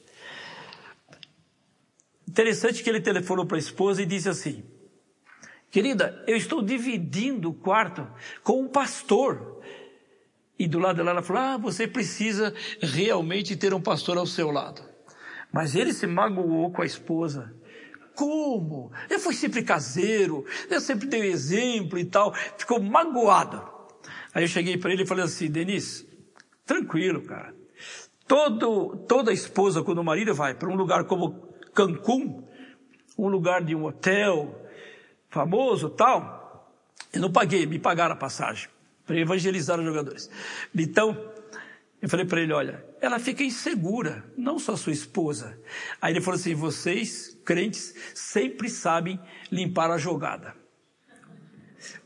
Interessante 2.27 2.83
que 2.83 2.89
ele 2.89 2.99
telefonou 2.99 3.45
para 3.45 3.55
a 3.55 3.59
esposa 3.59 4.01
e 4.01 4.05
disse 4.05 4.27
assim: 4.27 4.65
Querida, 5.69 6.21
eu 6.27 6.35
estou 6.35 6.61
dividindo 6.61 7.51
o 7.51 7.53
quarto 7.53 8.05
com 8.43 8.63
um 8.63 8.67
pastor. 8.67 9.63
E 10.59 10.67
do 10.67 10.77
lado 10.77 10.97
dela 10.97 11.11
ela 11.11 11.21
falou: 11.23 11.41
Ah, 11.41 11.57
você 11.57 11.87
precisa 11.87 12.53
realmente 12.81 13.55
ter 13.55 13.73
um 13.73 13.79
pastor 13.79 14.17
ao 14.17 14.27
seu 14.27 14.51
lado. 14.51 14.81
Mas 15.49 15.73
ele 15.73 15.93
se 15.93 16.05
magoou 16.05 16.69
com 16.69 16.81
a 16.81 16.85
esposa. 16.85 17.55
Como? 18.13 18.91
Eu 19.09 19.21
fui 19.21 19.33
sempre 19.33 19.63
caseiro, 19.63 20.45
eu 20.69 20.81
sempre 20.81 21.07
dei 21.07 21.31
exemplo 21.31 21.97
e 21.97 22.03
tal. 22.03 22.33
Ficou 22.57 22.83
magoado. 22.83 23.65
Aí 24.33 24.43
eu 24.43 24.49
cheguei 24.49 24.77
para 24.77 24.91
ele 24.91 25.03
e 25.03 25.07
falei 25.07 25.23
assim: 25.23 25.49
Denise, 25.49 26.05
tranquilo, 26.65 27.21
cara. 27.21 27.60
Todo, 28.31 28.95
toda 29.09 29.33
esposa, 29.33 29.83
quando 29.83 29.97
o 29.97 30.03
marido 30.05 30.33
vai 30.33 30.53
para 30.53 30.69
um 30.69 30.75
lugar 30.77 31.03
como 31.03 31.49
Cancún, 31.73 32.47
um 33.17 33.27
lugar 33.27 33.61
de 33.61 33.75
um 33.75 33.83
hotel 33.83 34.69
famoso 35.29 35.89
tal, 35.89 36.73
eu 37.11 37.19
não 37.19 37.29
paguei, 37.29 37.65
me 37.65 37.77
pagaram 37.77 38.13
a 38.13 38.17
passagem 38.17 38.69
para 39.05 39.19
evangelizar 39.19 39.77
os 39.77 39.85
jogadores. 39.85 40.31
Então, 40.73 41.29
eu 42.01 42.07
falei 42.07 42.25
para 42.25 42.39
ele, 42.39 42.53
olha, 42.53 42.85
ela 43.01 43.19
fica 43.19 43.43
insegura, 43.43 44.23
não 44.37 44.57
só 44.57 44.77
sua 44.77 44.93
esposa. 44.93 45.59
Aí 46.01 46.13
ele 46.13 46.21
falou 46.21 46.39
assim, 46.39 46.55
vocês, 46.55 47.37
crentes, 47.43 47.93
sempre 48.15 48.69
sabem 48.69 49.19
limpar 49.51 49.91
a 49.91 49.97
jogada. 49.97 50.55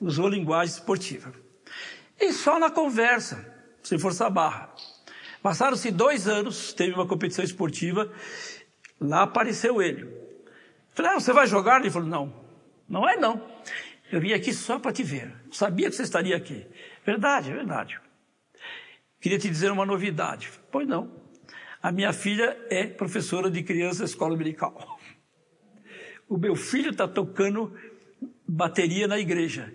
Usou 0.01 0.27
linguagem 0.27 0.73
esportiva. 0.73 1.31
E 2.19 2.33
só 2.33 2.57
na 2.57 2.71
conversa, 2.71 3.45
sem 3.83 3.99
forçar 3.99 4.25
a 4.25 4.31
barra. 4.31 4.73
Passaram-se 5.45 5.91
dois 5.91 6.27
anos, 6.27 6.73
teve 6.73 6.95
uma 6.95 7.05
competição 7.05 7.45
esportiva, 7.45 8.11
lá 8.99 9.21
apareceu 9.21 9.79
ele. 9.79 10.09
Falei, 10.89 11.11
ah, 11.11 11.19
você 11.19 11.31
vai 11.31 11.45
jogar? 11.45 11.79
Ele 11.79 11.91
falou, 11.91 12.09
não, 12.09 12.33
não 12.89 13.07
é 13.07 13.15
não. 13.15 13.47
Eu 14.11 14.19
vim 14.19 14.33
aqui 14.33 14.51
só 14.51 14.79
para 14.79 14.91
te 14.91 15.03
ver. 15.03 15.31
Sabia 15.51 15.87
que 15.87 15.95
você 15.95 16.01
estaria 16.01 16.35
aqui. 16.35 16.65
Verdade, 17.05 17.51
é 17.51 17.53
verdade. 17.53 18.01
Queria 19.21 19.37
te 19.37 19.47
dizer 19.47 19.71
uma 19.71 19.85
novidade. 19.85 20.49
Pois 20.71 20.87
não. 20.87 21.11
A 21.79 21.91
minha 21.91 22.11
filha 22.11 22.57
é 22.71 22.87
professora 22.87 23.47
de 23.47 23.61
criança 23.61 24.03
escola 24.03 24.31
dominical. 24.31 24.99
O 26.27 26.39
meu 26.39 26.55
filho 26.55 26.89
está 26.89 27.07
tocando 27.07 27.71
bateria 28.47 29.07
na 29.07 29.19
igreja. 29.19 29.71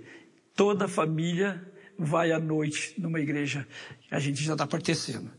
Toda 0.56 0.86
a 0.86 0.88
família 0.88 1.64
vai 1.96 2.32
à 2.32 2.40
noite 2.40 3.00
numa 3.00 3.20
igreja. 3.20 3.68
A 4.10 4.18
gente 4.18 4.42
já 4.42 4.52
está 4.52 4.66
pertencendo. 4.66 5.30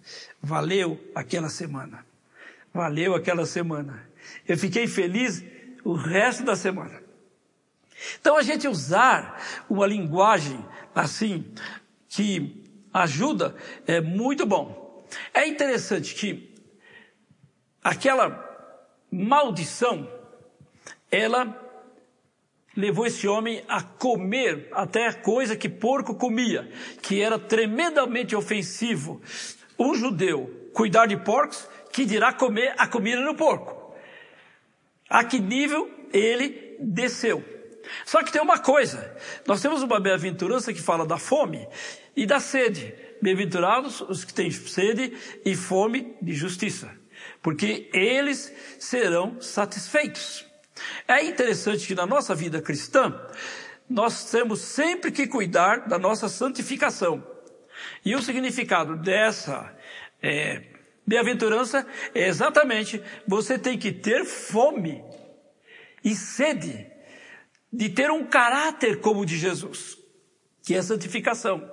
Valeu 0.41 0.99
aquela 1.13 1.49
semana. 1.49 2.05
Valeu 2.73 3.13
aquela 3.13 3.45
semana. 3.45 4.07
Eu 4.47 4.57
fiquei 4.57 4.87
feliz 4.87 5.43
o 5.83 5.93
resto 5.93 6.43
da 6.43 6.55
semana. 6.55 7.01
Então 8.19 8.37
a 8.37 8.41
gente 8.41 8.67
usar 8.67 9.65
uma 9.69 9.85
linguagem 9.85 10.63
assim 10.95 11.53
que 12.07 12.63
ajuda 12.93 13.55
é 13.85 13.99
muito 13.99 14.45
bom. 14.45 15.05
É 15.33 15.45
interessante 15.47 16.15
que 16.15 16.55
aquela 17.83 18.49
maldição 19.11 20.09
ela 21.11 21.70
levou 22.75 23.05
esse 23.05 23.27
homem 23.27 23.63
a 23.67 23.81
comer 23.81 24.69
até 24.71 25.11
coisa 25.11 25.55
que 25.55 25.69
porco 25.69 26.15
comia, 26.15 26.69
que 27.01 27.21
era 27.21 27.37
tremendamente 27.37 28.35
ofensivo. 28.35 29.21
Um 29.77 29.93
judeu 29.93 30.69
cuidar 30.73 31.05
de 31.05 31.17
porcos, 31.17 31.67
que 31.91 32.05
dirá 32.05 32.31
comer 32.31 32.73
a 32.77 32.87
comida 32.87 33.23
do 33.23 33.35
porco. 33.35 33.93
A 35.09 35.23
que 35.23 35.39
nível 35.39 35.89
ele 36.13 36.77
desceu. 36.79 37.43
Só 38.05 38.23
que 38.23 38.31
tem 38.31 38.41
uma 38.41 38.59
coisa, 38.59 39.15
nós 39.45 39.61
temos 39.61 39.81
uma 39.81 39.99
bem-aventurança 39.99 40.73
que 40.73 40.81
fala 40.81 41.05
da 41.05 41.17
fome 41.17 41.67
e 42.15 42.25
da 42.25 42.39
sede. 42.39 42.93
Bem-aventurados 43.21 44.01
os 44.01 44.23
que 44.23 44.33
têm 44.33 44.49
sede 44.49 45.13
e 45.43 45.55
fome 45.55 46.15
de 46.21 46.33
justiça, 46.33 46.91
porque 47.41 47.89
eles 47.93 48.53
serão 48.79 49.41
satisfeitos. 49.41 50.50
É 51.07 51.23
interessante 51.23 51.87
que 51.87 51.95
na 51.95 52.05
nossa 52.05 52.33
vida 52.35 52.61
cristã, 52.61 53.13
nós 53.89 54.29
temos 54.31 54.61
sempre 54.61 55.11
que 55.11 55.27
cuidar 55.27 55.87
da 55.87 55.99
nossa 55.99 56.29
santificação. 56.29 57.25
E 58.05 58.15
o 58.15 58.21
significado 58.21 58.95
dessa 58.95 59.75
é, 60.21 60.63
bem-aventurança 61.05 61.85
é 62.13 62.27
exatamente 62.27 63.01
você 63.27 63.57
tem 63.57 63.77
que 63.77 63.91
ter 63.91 64.23
fome 64.25 65.03
e 66.03 66.15
sede 66.15 66.87
de 67.71 67.89
ter 67.89 68.09
um 68.11 68.25
caráter 68.25 68.99
como 68.99 69.21
o 69.21 69.25
de 69.25 69.37
Jesus, 69.37 69.97
que 70.63 70.75
é 70.75 70.79
a 70.79 70.83
santificação. 70.83 71.69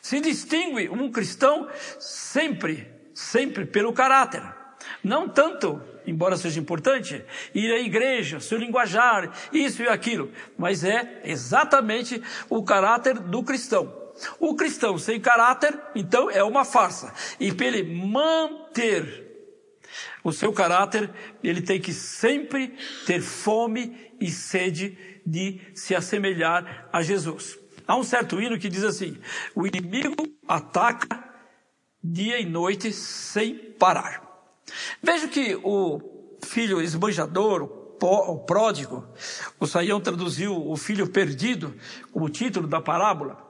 Se 0.00 0.20
distingue 0.20 0.88
um 0.88 1.10
cristão 1.10 1.68
sempre, 1.98 2.88
sempre 3.14 3.66
pelo 3.66 3.92
caráter. 3.92 4.55
Não 5.02 5.28
tanto 5.28 5.80
embora 6.06 6.36
seja 6.36 6.60
importante, 6.60 7.22
ir 7.54 7.72
à 7.72 7.78
igreja, 7.80 8.38
seu 8.38 8.58
linguajar, 8.58 9.32
isso 9.52 9.82
e 9.82 9.88
aquilo, 9.88 10.30
mas 10.56 10.84
é 10.84 11.22
exatamente 11.24 12.22
o 12.48 12.62
caráter 12.62 13.18
do 13.18 13.42
cristão. 13.42 13.92
O 14.38 14.54
cristão 14.54 14.96
sem 14.96 15.20
caráter, 15.20 15.78
então, 15.94 16.30
é 16.30 16.42
uma 16.42 16.64
farsa. 16.64 17.12
E 17.38 17.52
para 17.52 17.66
ele 17.66 17.82
manter 17.82 19.26
o 20.24 20.32
seu 20.32 20.52
caráter, 20.52 21.10
ele 21.42 21.60
tem 21.60 21.80
que 21.80 21.92
sempre 21.92 22.74
ter 23.04 23.20
fome 23.20 24.14
e 24.18 24.30
sede 24.30 24.96
de 25.26 25.60
se 25.74 25.94
assemelhar 25.94 26.88
a 26.90 27.02
Jesus. 27.02 27.58
Há 27.86 27.96
um 27.96 28.02
certo 28.02 28.40
hino 28.40 28.58
que 28.58 28.70
diz 28.70 28.84
assim: 28.84 29.18
o 29.54 29.66
inimigo 29.66 30.26
ataca 30.48 31.24
dia 32.02 32.40
e 32.40 32.46
noite 32.46 32.92
sem 32.92 33.54
parar. 33.54 34.25
Veja 35.02 35.28
que 35.28 35.58
o 35.62 36.00
filho 36.44 36.80
esbanjador, 36.80 37.62
o 37.62 38.38
pródigo, 38.38 39.06
o 39.58 39.66
Saião 39.66 40.00
traduziu 40.00 40.54
o 40.54 40.76
filho 40.76 41.08
perdido 41.08 41.74
como 42.12 42.28
título 42.28 42.66
da 42.66 42.80
parábola. 42.80 43.44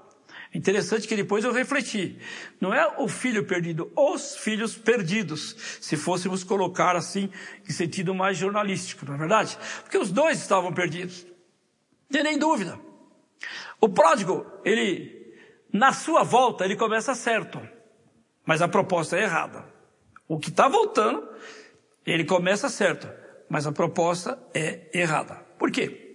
Interessante 0.55 1.07
que 1.07 1.17
depois 1.17 1.45
eu 1.45 1.53
refleti. 1.53 2.19
Não 2.61 2.73
é 2.73 2.95
o 2.99 3.09
filho 3.09 3.45
perdido, 3.45 3.93
os 3.95 4.37
filhos 4.37 4.75
perdidos, 4.75 5.55
se 5.81 5.97
fôssemos 5.97 6.43
colocar 6.45 6.97
assim, 6.97 7.31
em 7.69 7.73
sentido 7.73 8.15
mais 8.15 8.39
jornalístico, 8.39 9.05
não 9.05 9.15
é 9.15 9.19
verdade? 9.19 9.59
Porque 9.83 9.99
os 9.99 10.11
dois 10.11 10.39
estavam 10.39 10.73
perdidos. 10.73 11.27
Tem 12.11 12.23
nem 12.23 12.39
dúvida. 12.39 12.79
O 13.81 13.89
pródigo, 13.89 14.47
ele, 14.65 15.35
na 15.73 15.93
sua 15.93 16.23
volta, 16.23 16.65
ele 16.65 16.77
começa 16.77 17.15
certo. 17.15 17.61
Mas 18.47 18.63
a 18.63 18.69
proposta 18.69 19.19
é 19.19 19.25
errada. 19.25 19.76
O 20.29 20.39
que 20.39 20.51
está 20.51 20.69
voltando, 20.69 21.29
ele 22.05 22.25
começa 22.25 22.69
certo, 22.69 23.09
mas 23.49 23.67
a 23.67 23.73
proposta 23.73 24.39
é 24.53 24.89
errada. 24.93 25.37
Por 25.59 25.71
quê? 25.71 26.15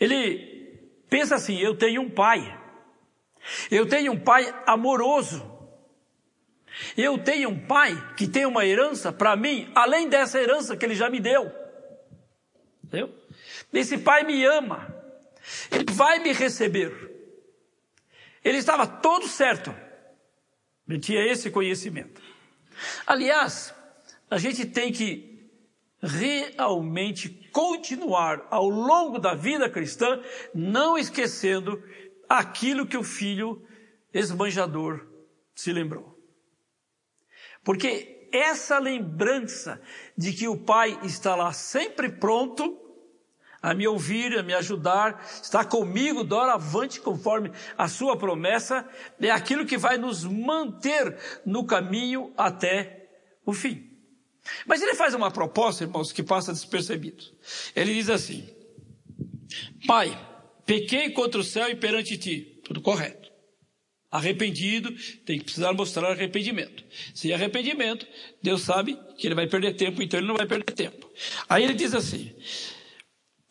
Ele 0.00 0.80
pensa 1.08 1.34
assim: 1.34 1.58
eu 1.58 1.76
tenho 1.76 2.00
um 2.00 2.10
pai, 2.10 2.58
eu 3.70 3.86
tenho 3.86 4.12
um 4.12 4.18
pai 4.18 4.54
amoroso, 4.66 5.52
eu 6.96 7.18
tenho 7.18 7.50
um 7.50 7.66
pai 7.66 8.14
que 8.16 8.26
tem 8.26 8.46
uma 8.46 8.64
herança 8.64 9.12
para 9.12 9.36
mim, 9.36 9.70
além 9.74 10.08
dessa 10.08 10.40
herança 10.40 10.76
que 10.76 10.84
ele 10.84 10.94
já 10.94 11.10
me 11.10 11.20
deu. 11.20 11.52
Entendeu? 12.82 13.14
Esse 13.72 13.98
pai 13.98 14.24
me 14.24 14.44
ama, 14.44 14.94
ele 15.70 15.92
vai 15.92 16.18
me 16.20 16.32
receber. 16.32 17.10
Ele 18.44 18.58
estava 18.58 18.86
todo 18.86 19.28
certo, 19.28 19.74
ele 20.88 20.98
tinha 20.98 21.24
esse 21.24 21.50
conhecimento. 21.50 22.21
Aliás, 23.06 23.74
a 24.30 24.38
gente 24.38 24.64
tem 24.66 24.92
que 24.92 25.50
realmente 26.00 27.28
continuar 27.52 28.46
ao 28.50 28.68
longo 28.68 29.18
da 29.18 29.34
vida 29.34 29.68
cristã, 29.70 30.20
não 30.54 30.98
esquecendo 30.98 31.82
aquilo 32.28 32.86
que 32.86 32.96
o 32.96 33.04
filho 33.04 33.64
esbanjador 34.12 35.06
se 35.54 35.72
lembrou. 35.72 36.18
Porque 37.62 38.28
essa 38.32 38.78
lembrança 38.78 39.80
de 40.16 40.32
que 40.32 40.48
o 40.48 40.56
Pai 40.56 40.98
está 41.04 41.36
lá 41.36 41.52
sempre 41.52 42.08
pronto 42.10 42.81
a 43.62 43.72
me 43.72 43.86
ouvir, 43.86 44.36
a 44.36 44.42
me 44.42 44.52
ajudar, 44.54 45.24
está 45.40 45.64
comigo, 45.64 46.24
doravante 46.24 47.00
conforme 47.00 47.52
a 47.78 47.86
sua 47.88 48.16
promessa, 48.16 48.86
é 49.20 49.30
aquilo 49.30 49.64
que 49.64 49.78
vai 49.78 49.96
nos 49.96 50.24
manter 50.24 51.16
no 51.46 51.64
caminho 51.64 52.32
até 52.36 53.08
o 53.46 53.52
fim. 53.52 53.88
Mas 54.66 54.82
ele 54.82 54.94
faz 54.94 55.14
uma 55.14 55.30
proposta, 55.30 55.84
irmãos, 55.84 56.12
que 56.12 56.22
passa 56.22 56.52
despercebido. 56.52 57.24
Ele 57.76 57.94
diz 57.94 58.10
assim: 58.10 58.44
Pai, 59.86 60.18
pequei 60.66 61.10
contra 61.10 61.40
o 61.40 61.44
céu 61.44 61.68
e 61.68 61.76
perante 61.76 62.18
ti. 62.18 62.60
Tudo 62.64 62.80
correto. 62.80 63.30
Arrependido, 64.10 64.94
tem 65.24 65.38
que 65.38 65.44
precisar 65.44 65.72
mostrar 65.72 66.10
arrependimento. 66.10 66.84
Sem 67.14 67.32
arrependimento, 67.32 68.06
Deus 68.42 68.62
sabe 68.62 68.98
que 69.16 69.26
ele 69.26 69.34
vai 69.34 69.46
perder 69.46 69.74
tempo, 69.74 70.02
então 70.02 70.20
ele 70.20 70.26
não 70.26 70.36
vai 70.36 70.46
perder 70.46 70.72
tempo. 70.74 71.08
Aí 71.48 71.64
ele 71.64 71.72
diz 71.72 71.94
assim: 71.94 72.34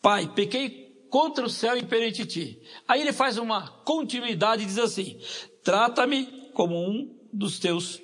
Pai, 0.02 0.26
pequei 0.34 1.06
contra 1.08 1.46
o 1.46 1.50
céu 1.50 1.76
e 1.76 1.84
perante 1.84 2.26
ti. 2.26 2.60
Aí 2.88 3.00
ele 3.00 3.12
faz 3.12 3.38
uma 3.38 3.68
continuidade 3.84 4.64
e 4.64 4.66
diz 4.66 4.78
assim: 4.78 5.20
Trata-me 5.62 6.50
como 6.52 6.76
um 6.76 7.16
dos 7.32 7.60
teus 7.60 8.02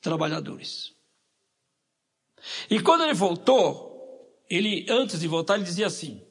trabalhadores. 0.00 0.94
E 2.70 2.80
quando 2.80 3.02
ele 3.02 3.14
voltou, 3.14 4.38
ele 4.48 4.86
antes 4.88 5.18
de 5.18 5.26
voltar 5.26 5.56
ele 5.56 5.64
dizia 5.64 5.88
assim: 5.88 6.24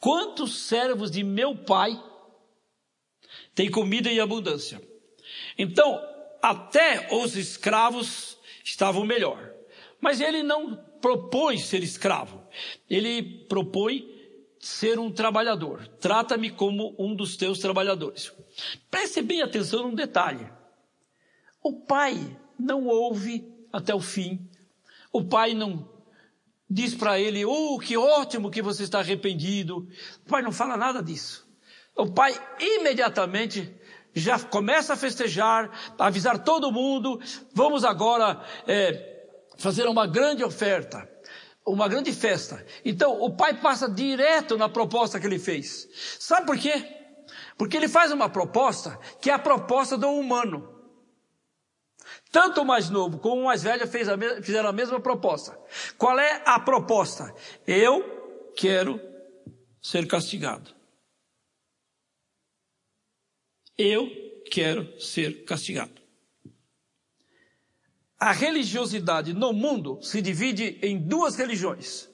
Quantos 0.00 0.58
servos 0.66 1.12
de 1.12 1.22
meu 1.22 1.56
pai 1.56 2.02
têm 3.54 3.70
comida 3.70 4.10
em 4.10 4.18
abundância? 4.18 4.82
Então, 5.56 6.02
até 6.42 7.08
os 7.14 7.36
escravos 7.36 8.36
estavam 8.64 9.04
melhor. 9.04 9.52
Mas 10.00 10.20
ele 10.20 10.42
não 10.42 10.76
propõe 11.00 11.56
ser 11.56 11.82
escravo. 11.82 12.42
Ele 12.90 13.22
propõe 13.22 14.13
ser 14.64 14.98
um 14.98 15.12
trabalhador. 15.12 15.86
Trata-me 16.00 16.48
como 16.48 16.96
um 16.98 17.14
dos 17.14 17.36
teus 17.36 17.58
trabalhadores. 17.58 18.32
Preste 18.90 19.20
bem 19.20 19.42
atenção 19.42 19.82
num 19.82 19.94
detalhe. 19.94 20.50
O 21.62 21.80
pai 21.80 22.34
não 22.58 22.86
ouve 22.86 23.46
até 23.70 23.94
o 23.94 24.00
fim. 24.00 24.48
O 25.12 25.22
pai 25.22 25.52
não 25.52 25.86
diz 26.68 26.94
para 26.94 27.20
ele, 27.20 27.44
oh, 27.44 27.78
que 27.78 27.94
ótimo 27.94 28.50
que 28.50 28.62
você 28.62 28.84
está 28.84 29.00
arrependido. 29.00 29.86
O 30.24 30.30
pai 30.30 30.40
não 30.40 30.50
fala 30.50 30.78
nada 30.78 31.02
disso. 31.02 31.46
O 31.94 32.10
pai 32.10 32.34
imediatamente 32.58 33.70
já 34.14 34.40
começa 34.40 34.94
a 34.94 34.96
festejar, 34.96 35.70
a 35.98 36.06
avisar 36.06 36.42
todo 36.42 36.72
mundo, 36.72 37.20
vamos 37.52 37.84
agora 37.84 38.42
é, 38.66 39.26
fazer 39.58 39.86
uma 39.86 40.06
grande 40.06 40.42
oferta 40.42 41.06
uma 41.66 41.88
grande 41.88 42.12
festa. 42.12 42.64
Então, 42.84 43.20
o 43.20 43.34
pai 43.34 43.54
passa 43.60 43.88
direto 43.88 44.56
na 44.56 44.68
proposta 44.68 45.18
que 45.18 45.26
ele 45.26 45.38
fez. 45.38 45.88
Sabe 46.18 46.46
por 46.46 46.58
quê? 46.58 47.04
Porque 47.56 47.76
ele 47.76 47.88
faz 47.88 48.12
uma 48.12 48.28
proposta 48.28 48.98
que 49.20 49.30
é 49.30 49.32
a 49.32 49.38
proposta 49.38 49.96
do 49.96 50.08
humano. 50.08 50.72
Tanto 52.30 52.60
o 52.60 52.64
mais 52.64 52.90
novo 52.90 53.18
como 53.18 53.42
o 53.42 53.44
mais 53.46 53.62
velho 53.62 53.84
a 53.84 54.42
fizeram 54.42 54.68
a 54.68 54.72
mesma 54.72 55.00
proposta. 55.00 55.58
Qual 55.96 56.18
é 56.18 56.42
a 56.44 56.58
proposta? 56.60 57.32
Eu 57.66 58.52
quero 58.56 59.00
ser 59.80 60.06
castigado. 60.06 60.74
Eu 63.78 64.08
quero 64.50 65.00
ser 65.00 65.44
castigado. 65.44 66.03
A 68.18 68.32
religiosidade 68.32 69.32
no 69.32 69.52
mundo 69.52 70.00
se 70.02 70.22
divide 70.22 70.78
em 70.82 70.98
duas 70.98 71.36
religiões. 71.36 72.08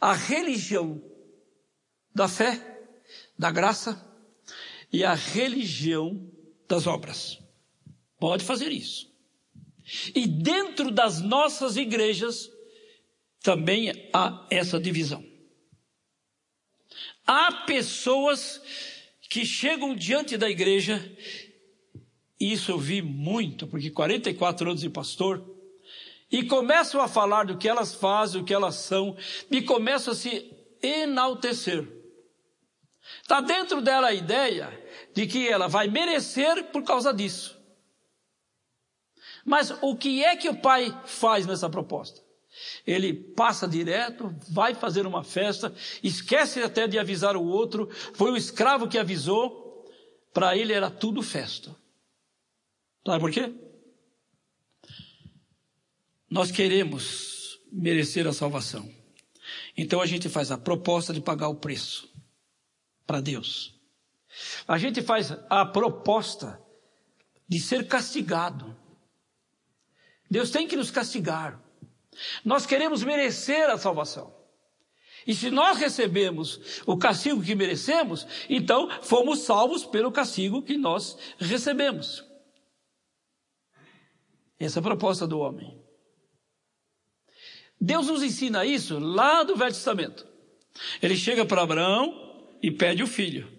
A 0.00 0.14
religião 0.14 1.02
da 2.14 2.28
fé, 2.28 2.84
da 3.38 3.50
graça, 3.50 4.12
e 4.92 5.04
a 5.04 5.14
religião 5.14 6.30
das 6.68 6.86
obras. 6.86 7.38
Pode 8.18 8.44
fazer 8.44 8.70
isso. 8.70 9.10
E 10.14 10.26
dentro 10.26 10.90
das 10.90 11.20
nossas 11.20 11.76
igrejas 11.76 12.50
também 13.40 13.90
há 14.12 14.46
essa 14.50 14.78
divisão. 14.78 15.24
Há 17.26 17.64
pessoas 17.66 18.60
que 19.28 19.44
chegam 19.44 19.94
diante 19.94 20.36
da 20.36 20.48
igreja, 20.48 21.00
isso 22.50 22.70
eu 22.70 22.78
vi 22.78 23.02
muito, 23.02 23.66
porque 23.66 23.90
44 23.90 24.70
anos 24.70 24.80
de 24.80 24.88
pastor, 24.88 25.44
e 26.30 26.42
começam 26.44 27.00
a 27.00 27.06
falar 27.06 27.44
do 27.44 27.58
que 27.58 27.68
elas 27.68 27.94
fazem, 27.94 28.40
o 28.40 28.44
que 28.44 28.54
elas 28.54 28.76
são, 28.76 29.14
e 29.50 29.60
começam 29.60 30.12
a 30.12 30.16
se 30.16 30.50
enaltecer. 30.82 31.86
Está 33.20 33.40
dentro 33.40 33.82
dela 33.82 34.08
a 34.08 34.14
ideia 34.14 34.72
de 35.14 35.26
que 35.26 35.46
ela 35.46 35.68
vai 35.68 35.88
merecer 35.88 36.64
por 36.70 36.82
causa 36.82 37.12
disso. 37.12 37.60
Mas 39.44 39.70
o 39.82 39.94
que 39.96 40.24
é 40.24 40.36
que 40.36 40.48
o 40.48 40.56
pai 40.56 40.96
faz 41.04 41.46
nessa 41.46 41.68
proposta? 41.68 42.20
Ele 42.86 43.12
passa 43.12 43.66
direto, 43.66 44.34
vai 44.48 44.74
fazer 44.74 45.06
uma 45.06 45.24
festa, 45.24 45.74
esquece 46.02 46.62
até 46.62 46.86
de 46.86 46.98
avisar 46.98 47.36
o 47.36 47.44
outro, 47.44 47.88
foi 48.14 48.30
o 48.30 48.36
escravo 48.36 48.88
que 48.88 48.98
avisou, 48.98 49.86
para 50.32 50.56
ele 50.56 50.72
era 50.72 50.90
tudo 50.90 51.22
festa. 51.22 51.74
Sabe 53.04 53.20
por 53.20 53.30
quê? 53.30 53.52
Nós 56.30 56.50
queremos 56.50 57.60
merecer 57.70 58.26
a 58.26 58.32
salvação. 58.32 58.88
Então 59.76 60.00
a 60.00 60.06
gente 60.06 60.28
faz 60.28 60.50
a 60.50 60.58
proposta 60.58 61.12
de 61.12 61.20
pagar 61.20 61.48
o 61.48 61.56
preço 61.56 62.08
para 63.06 63.20
Deus. 63.20 63.74
A 64.66 64.78
gente 64.78 65.02
faz 65.02 65.32
a 65.50 65.64
proposta 65.66 66.60
de 67.48 67.60
ser 67.60 67.86
castigado. 67.86 68.76
Deus 70.30 70.50
tem 70.50 70.66
que 70.66 70.76
nos 70.76 70.90
castigar. 70.90 71.60
Nós 72.44 72.64
queremos 72.64 73.02
merecer 73.02 73.68
a 73.68 73.76
salvação. 73.76 74.34
E 75.26 75.34
se 75.34 75.50
nós 75.50 75.78
recebemos 75.78 76.82
o 76.86 76.96
castigo 76.96 77.42
que 77.42 77.54
merecemos, 77.54 78.26
então 78.48 78.88
fomos 79.02 79.40
salvos 79.40 79.84
pelo 79.84 80.10
castigo 80.10 80.62
que 80.62 80.76
nós 80.76 81.16
recebemos. 81.38 82.24
Essa 84.62 84.78
é 84.78 84.80
a 84.80 84.84
proposta 84.84 85.26
do 85.26 85.40
homem. 85.40 85.76
Deus 87.80 88.06
nos 88.06 88.22
ensina 88.22 88.64
isso 88.64 88.96
lá 89.00 89.42
do 89.42 89.56
Velho 89.56 89.72
Testamento. 89.72 90.24
Ele 91.02 91.16
chega 91.16 91.44
para 91.44 91.62
Abraão 91.62 92.48
e 92.62 92.70
pede 92.70 93.02
o 93.02 93.06
filho. 93.08 93.52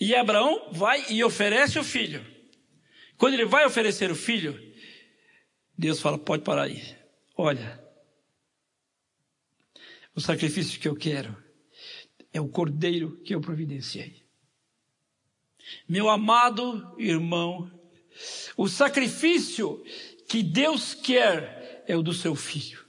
E 0.00 0.14
Abraão 0.14 0.72
vai 0.72 1.04
e 1.12 1.22
oferece 1.22 1.78
o 1.78 1.84
filho. 1.84 2.24
Quando 3.18 3.34
ele 3.34 3.44
vai 3.44 3.66
oferecer 3.66 4.10
o 4.10 4.16
filho, 4.16 4.58
Deus 5.76 6.00
fala: 6.00 6.16
pode 6.16 6.42
parar 6.42 6.62
aí. 6.62 6.82
Olha, 7.36 7.78
o 10.14 10.20
sacrifício 10.20 10.80
que 10.80 10.88
eu 10.88 10.96
quero 10.96 11.36
é 12.32 12.40
o 12.40 12.48
cordeiro 12.48 13.20
que 13.22 13.34
eu 13.34 13.40
providenciei. 13.42 14.24
Meu 15.86 16.08
amado 16.08 16.94
irmão, 16.98 17.81
o 18.56 18.68
sacrifício 18.68 19.82
que 20.28 20.42
Deus 20.42 20.94
quer 20.94 21.84
é 21.86 21.96
o 21.96 22.02
do 22.02 22.12
seu 22.12 22.34
filho, 22.34 22.84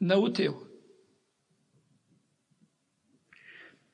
não 0.00 0.22
o 0.22 0.30
teu. 0.30 0.66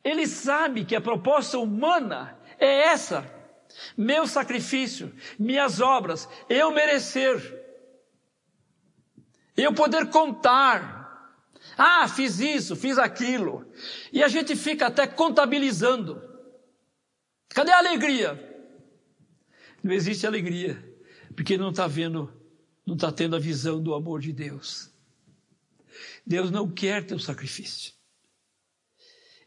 Ele 0.03 0.27
sabe 0.27 0.85
que 0.85 0.95
a 0.95 1.01
proposta 1.01 1.59
humana 1.59 2.39
é 2.59 2.89
essa: 2.89 3.29
meu 3.97 4.27
sacrifício, 4.27 5.15
minhas 5.39 5.81
obras, 5.81 6.29
eu 6.49 6.71
merecer, 6.71 7.65
eu 9.57 9.73
poder 9.73 10.11
contar. 10.11 11.03
Ah, 11.77 12.07
fiz 12.07 12.39
isso, 12.39 12.77
fiz 12.77 12.99
aquilo. 12.99 13.67
E 14.13 14.23
a 14.23 14.29
gente 14.29 14.55
fica 14.55 14.87
até 14.87 15.07
contabilizando. 15.07 16.23
Cadê 17.49 17.73
a 17.73 17.79
alegria? 17.79 18.54
Não 19.85 19.93
existe 19.93 20.27
alegria, 20.27 20.83
porque 21.37 21.59
não 21.59 21.71
está 21.71 21.87
vendo 21.87 22.33
não 22.87 22.95
está 22.95 23.11
tendo 23.11 23.35
a 23.35 23.39
visão 23.39 23.83
do 23.83 23.95
amor 23.95 24.21
de 24.21 24.33
Deus. 24.33 24.91
Deus 26.27 26.51
não 26.51 26.71
quer 26.71 27.07
teu 27.07 27.19
sacrifício. 27.19 27.95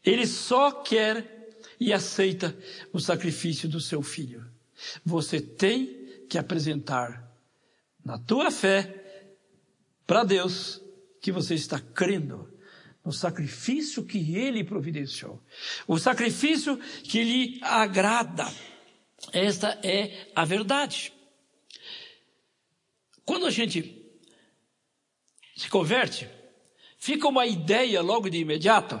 Ele 0.04 0.26
só 0.26 0.72
quer 0.72 1.48
e 1.78 1.92
aceita 1.92 2.56
o 2.92 2.98
sacrifício 2.98 3.68
do 3.68 3.80
seu 3.80 4.02
filho. 4.02 4.44
Você 5.04 5.40
tem 5.40 6.24
que 6.28 6.36
apresentar 6.36 7.32
na 8.04 8.18
tua 8.18 8.50
fé 8.50 9.36
para 10.06 10.24
Deus 10.24 10.82
que 11.20 11.30
você 11.30 11.54
está 11.54 11.78
crendo 11.78 12.52
no 13.04 13.12
sacrifício 13.12 14.04
que 14.04 14.34
ele 14.36 14.64
providenciou. 14.64 15.42
O 15.86 15.98
sacrifício 15.98 16.76
que 17.04 17.22
lhe 17.22 17.60
agrada. 17.62 18.46
Esta 19.32 19.78
é 19.82 20.28
a 20.34 20.44
verdade. 20.44 21.12
Quando 23.24 23.46
a 23.46 23.50
gente 23.50 23.94
se 25.56 25.68
converte, 25.68 26.28
fica 26.98 27.28
uma 27.28 27.46
ideia 27.46 28.00
logo 28.00 28.30
de 28.30 28.38
imediato 28.38 28.98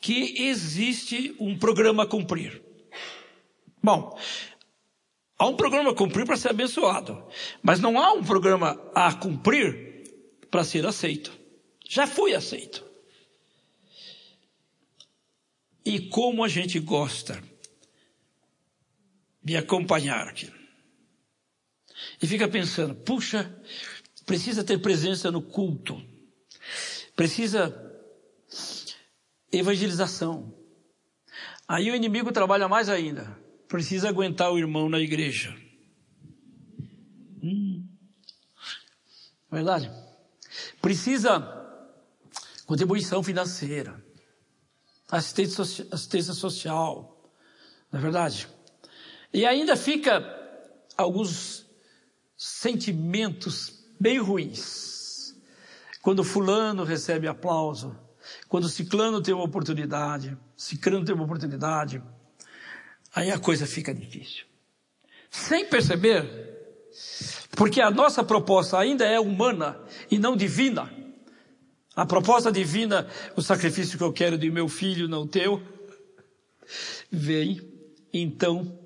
que 0.00 0.42
existe 0.42 1.34
um 1.38 1.58
programa 1.58 2.02
a 2.02 2.06
cumprir. 2.06 2.62
Bom, 3.82 4.18
há 5.38 5.46
um 5.46 5.56
programa 5.56 5.92
a 5.92 5.94
cumprir 5.94 6.26
para 6.26 6.36
ser 6.36 6.50
abençoado, 6.50 7.24
mas 7.62 7.80
não 7.80 7.98
há 7.98 8.12
um 8.12 8.22
programa 8.22 8.78
a 8.94 9.14
cumprir 9.14 10.04
para 10.50 10.64
ser 10.64 10.84
aceito. 10.84 11.32
Já 11.88 12.06
fui 12.06 12.34
aceito. 12.34 12.84
E 15.84 16.00
como 16.08 16.44
a 16.44 16.48
gente 16.48 16.78
gosta 16.78 17.42
de 19.42 19.56
acompanhar 19.56 20.28
aquilo. 20.28 20.58
E 22.22 22.26
fica 22.26 22.48
pensando, 22.48 22.94
puxa, 22.94 23.54
precisa 24.26 24.64
ter 24.64 24.78
presença 24.78 25.30
no 25.30 25.42
culto. 25.42 26.02
Precisa 27.16 27.74
evangelização. 29.52 30.54
Aí 31.66 31.90
o 31.90 31.94
inimigo 31.94 32.32
trabalha 32.32 32.68
mais 32.68 32.88
ainda. 32.88 33.38
Precisa 33.68 34.08
aguentar 34.08 34.50
o 34.52 34.58
irmão 34.58 34.88
na 34.88 34.98
igreja. 34.98 35.54
Hum. 37.42 37.86
Verdade? 39.50 39.90
Precisa 40.80 41.58
contribuição 42.66 43.22
financeira, 43.22 44.00
assistência 45.10 46.32
social, 46.32 47.32
não 47.90 47.98
é 47.98 48.02
verdade? 48.02 48.48
E 49.32 49.46
ainda 49.46 49.76
fica 49.76 50.24
alguns 50.96 51.66
sentimentos 52.36 53.84
bem 53.98 54.18
ruins. 54.18 55.34
Quando 56.02 56.24
fulano 56.24 56.84
recebe 56.84 57.28
aplauso, 57.28 57.96
quando 58.48 58.68
ciclano 58.68 59.22
tem 59.22 59.34
uma 59.34 59.44
oportunidade, 59.44 60.36
ciclano 60.56 61.04
tem 61.04 61.14
uma 61.14 61.24
oportunidade, 61.24 62.02
aí 63.14 63.30
a 63.30 63.38
coisa 63.38 63.66
fica 63.66 63.94
difícil. 63.94 64.44
Sem 65.30 65.66
perceber, 65.66 66.24
porque 67.52 67.80
a 67.80 67.90
nossa 67.90 68.24
proposta 68.24 68.78
ainda 68.78 69.04
é 69.04 69.20
humana 69.20 69.78
e 70.10 70.18
não 70.18 70.34
divina. 70.34 70.90
A 71.94 72.06
proposta 72.06 72.50
divina, 72.50 73.06
o 73.36 73.42
sacrifício 73.42 73.98
que 73.98 74.04
eu 74.04 74.12
quero 74.12 74.38
de 74.38 74.50
meu 74.50 74.68
filho, 74.68 75.06
não 75.06 75.26
teu, 75.26 75.62
vem, 77.10 77.60
então, 78.12 78.79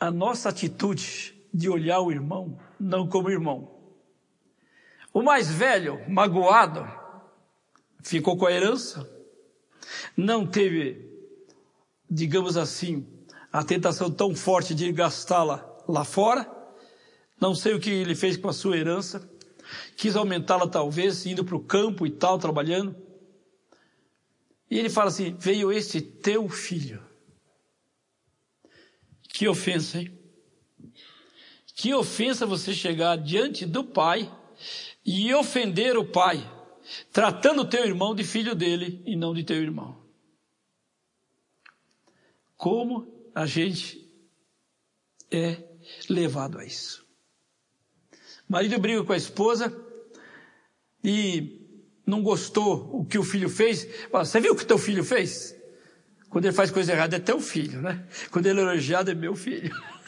a 0.00 0.10
nossa 0.10 0.48
atitude 0.48 1.34
de 1.52 1.68
olhar 1.68 2.00
o 2.00 2.10
irmão 2.10 2.58
não 2.80 3.06
como 3.06 3.30
irmão. 3.30 3.78
O 5.12 5.22
mais 5.22 5.50
velho, 5.50 6.00
magoado, 6.08 6.88
ficou 8.02 8.36
com 8.38 8.46
a 8.46 8.52
herança, 8.52 9.08
não 10.16 10.46
teve, 10.46 11.06
digamos 12.08 12.56
assim, 12.56 13.06
a 13.52 13.62
tentação 13.62 14.10
tão 14.10 14.34
forte 14.34 14.74
de 14.74 14.90
gastá-la 14.90 15.66
lá 15.86 16.04
fora. 16.04 16.50
Não 17.40 17.54
sei 17.54 17.74
o 17.74 17.80
que 17.80 17.90
ele 17.90 18.14
fez 18.14 18.36
com 18.36 18.48
a 18.48 18.52
sua 18.52 18.76
herança. 18.76 19.28
Quis 19.96 20.16
aumentá-la 20.16 20.66
talvez, 20.66 21.26
indo 21.26 21.44
para 21.44 21.56
o 21.56 21.64
campo 21.64 22.06
e 22.06 22.10
tal, 22.10 22.38
trabalhando. 22.38 22.94
E 24.70 24.78
ele 24.78 24.88
fala 24.88 25.08
assim: 25.08 25.34
veio 25.38 25.72
este 25.72 26.00
teu 26.00 26.48
filho. 26.48 27.09
Que 29.32 29.48
ofensa, 29.48 29.98
hein? 29.98 30.18
Que 31.74 31.94
ofensa 31.94 32.44
você 32.44 32.74
chegar 32.74 33.16
diante 33.16 33.64
do 33.64 33.82
pai 33.82 34.30
e 35.04 35.32
ofender 35.34 35.96
o 35.96 36.04
pai, 36.04 36.38
tratando 37.12 37.62
o 37.62 37.68
teu 37.68 37.84
irmão 37.84 38.14
de 38.14 38.22
filho 38.22 38.54
dele 38.54 39.02
e 39.06 39.16
não 39.16 39.32
de 39.32 39.44
teu 39.44 39.56
irmão. 39.56 39.98
Como 42.56 43.30
a 43.34 43.46
gente 43.46 44.06
é 45.30 45.62
levado 46.08 46.58
a 46.58 46.64
isso. 46.64 47.06
Marido 48.48 48.78
briga 48.78 49.04
com 49.04 49.12
a 49.12 49.16
esposa 49.16 49.74
e 51.02 51.60
não 52.04 52.22
gostou 52.22 52.90
o 52.94 53.06
que 53.06 53.16
o 53.16 53.22
filho 53.22 53.48
fez. 53.48 53.86
Você 54.10 54.40
viu 54.40 54.52
o 54.52 54.56
que 54.56 54.66
teu 54.66 54.76
filho 54.76 55.04
fez? 55.04 55.56
Quando 56.30 56.44
ele 56.44 56.54
faz 56.54 56.70
coisa 56.70 56.92
errada 56.92 57.16
é 57.16 57.18
teu 57.18 57.40
filho, 57.40 57.82
né? 57.82 58.06
Quando 58.30 58.46
ele 58.46 58.60
é 58.60 58.62
elogiado 58.62 59.10
é 59.10 59.14
meu 59.14 59.34
filho. 59.34 59.74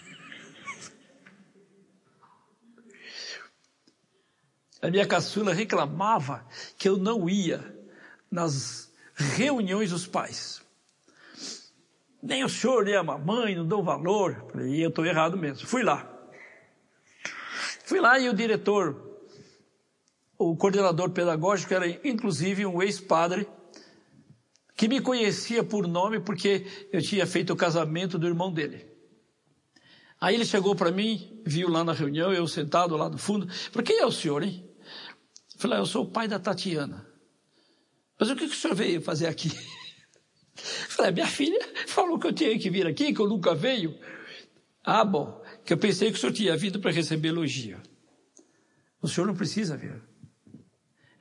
A 4.81 4.91
minha 4.91 5.07
caçula 5.07 5.53
reclamava 5.53 6.47
que 6.77 6.89
eu 6.89 6.97
não 6.97 7.29
ia 7.29 7.77
nas 8.29 8.93
reuniões 9.15 9.91
dos 9.91 10.09
pais. 10.09 10.61
Nem 12.21 12.43
o 12.43 12.49
senhor, 12.49 12.85
nem 12.85 12.97
a 12.97 13.03
mamãe 13.03 13.55
não 13.55 13.67
dão 13.67 13.83
valor. 13.83 14.45
Falei, 14.51 14.85
eu 14.85 14.89
estou 14.89 15.07
errado 15.07 15.37
mesmo. 15.37 15.67
Fui 15.69 15.85
lá. 15.85 16.09
Fui 17.85 18.01
lá 18.01 18.19
e 18.19 18.29
o 18.29 18.35
diretor, 18.35 19.21
o 20.39 20.57
coordenador 20.57 21.11
pedagógico, 21.11 21.75
era 21.75 21.89
inclusive 21.89 22.67
um 22.67 22.83
ex-padre, 22.83 23.47
que 24.83 24.89
me 24.89 25.01
conhecia 25.01 25.63
por 25.63 25.87
nome 25.87 26.19
porque 26.19 26.67
eu 26.93 27.01
tinha 27.01 27.25
feito 27.25 27.53
o 27.53 27.57
casamento 27.57 28.19
do 28.19 28.27
irmão 28.27 28.53
dele. 28.53 28.85
Aí 30.21 30.35
ele 30.35 30.45
chegou 30.45 30.75
para 30.75 30.91
mim, 30.91 31.41
viu 31.47 31.69
lá 31.69 31.85
na 31.85 31.93
reunião, 31.93 32.33
eu 32.33 32.49
sentado 32.49 32.97
lá 32.97 33.09
no 33.09 33.17
fundo, 33.17 33.49
falou, 33.49 33.87
quem 33.87 34.01
é 34.01 34.05
o 34.05 34.11
senhor, 34.11 34.43
hein? 34.43 34.69
Falei, 35.57 35.79
eu 35.79 35.87
sou 35.87 36.03
o 36.03 36.11
pai 36.11 36.27
da 36.27 36.41
Tatiana. 36.41 37.07
Mas 38.19 38.29
o 38.29 38.35
que, 38.35 38.49
que 38.49 38.57
o 38.57 38.59
senhor 38.59 38.75
veio 38.75 39.01
fazer 39.01 39.29
aqui? 39.29 39.53
Falei, 40.57 41.13
minha 41.13 41.29
filha 41.29 41.61
falou 41.87 42.19
que 42.19 42.27
eu 42.27 42.33
tinha 42.33 42.59
que 42.59 42.69
vir 42.69 42.85
aqui, 42.85 43.15
que 43.15 43.21
eu 43.21 43.29
nunca 43.29 43.55
veio. 43.55 43.97
Ah, 44.83 45.05
bom, 45.05 45.41
que 45.65 45.73
eu 45.73 45.79
pensei 45.79 46.11
que 46.11 46.19
o 46.19 46.21
senhor 46.21 46.33
tinha 46.33 46.57
vindo 46.57 46.81
para 46.81 46.91
receber 46.91 47.29
elogio. 47.29 47.81
O 49.01 49.07
senhor 49.07 49.29
não 49.29 49.37
precisa 49.37 49.77
vir. 49.77 50.03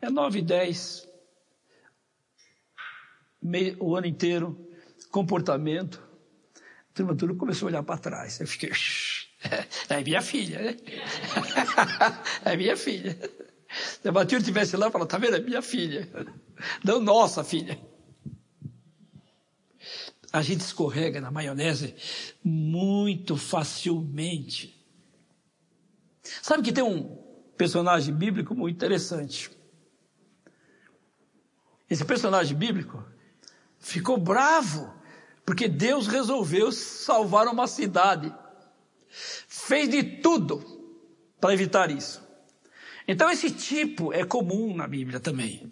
É 0.01 0.09
nove 0.09 0.39
e 0.39 0.41
dez, 0.41 1.07
o 3.79 3.95
ano 3.95 4.07
inteiro, 4.07 4.57
comportamento. 5.09 6.01
A 6.55 6.93
turma 6.93 7.15
tudo 7.15 7.35
começou 7.35 7.67
a 7.67 7.71
olhar 7.71 7.83
para 7.83 7.97
trás. 7.97 8.39
Eu 8.39 8.47
fiquei, 8.47 8.71
é 9.89 10.03
minha 10.03 10.21
filha, 10.21 10.61
né? 10.61 10.77
é 12.45 12.55
minha 12.55 12.77
filha. 12.77 13.17
Se 14.01 14.07
a 14.07 14.11
Matilde 14.11 14.43
estivesse 14.43 14.75
lá, 14.75 14.91
falava, 14.91 15.09
tá 15.09 15.17
vendo, 15.17 15.37
é 15.37 15.39
minha 15.39 15.61
filha. 15.61 16.07
Não 16.83 16.99
nossa 16.99 17.43
filha. 17.43 17.79
A 20.33 20.41
gente 20.41 20.61
escorrega 20.61 21.19
na 21.19 21.31
maionese 21.31 21.95
muito 22.43 23.35
facilmente. 23.35 24.77
Sabe 26.41 26.63
que 26.63 26.71
tem 26.71 26.83
um 26.83 27.17
personagem 27.57 28.13
bíblico 28.13 28.55
muito 28.55 28.75
interessante. 28.75 29.51
Esse 31.89 32.05
personagem 32.05 32.55
bíblico 32.55 33.03
ficou 33.82 34.17
bravo 34.17 34.93
porque 35.45 35.67
Deus 35.67 36.07
resolveu 36.07 36.71
salvar 36.71 37.47
uma 37.47 37.67
cidade. 37.67 38.34
Fez 39.09 39.89
de 39.89 40.03
tudo 40.03 40.63
para 41.39 41.53
evitar 41.53 41.91
isso. 41.91 42.21
Então 43.07 43.29
esse 43.29 43.51
tipo 43.51 44.13
é 44.13 44.23
comum 44.23 44.73
na 44.75 44.88
Bíblia 44.88 45.19
também. 45.19 45.71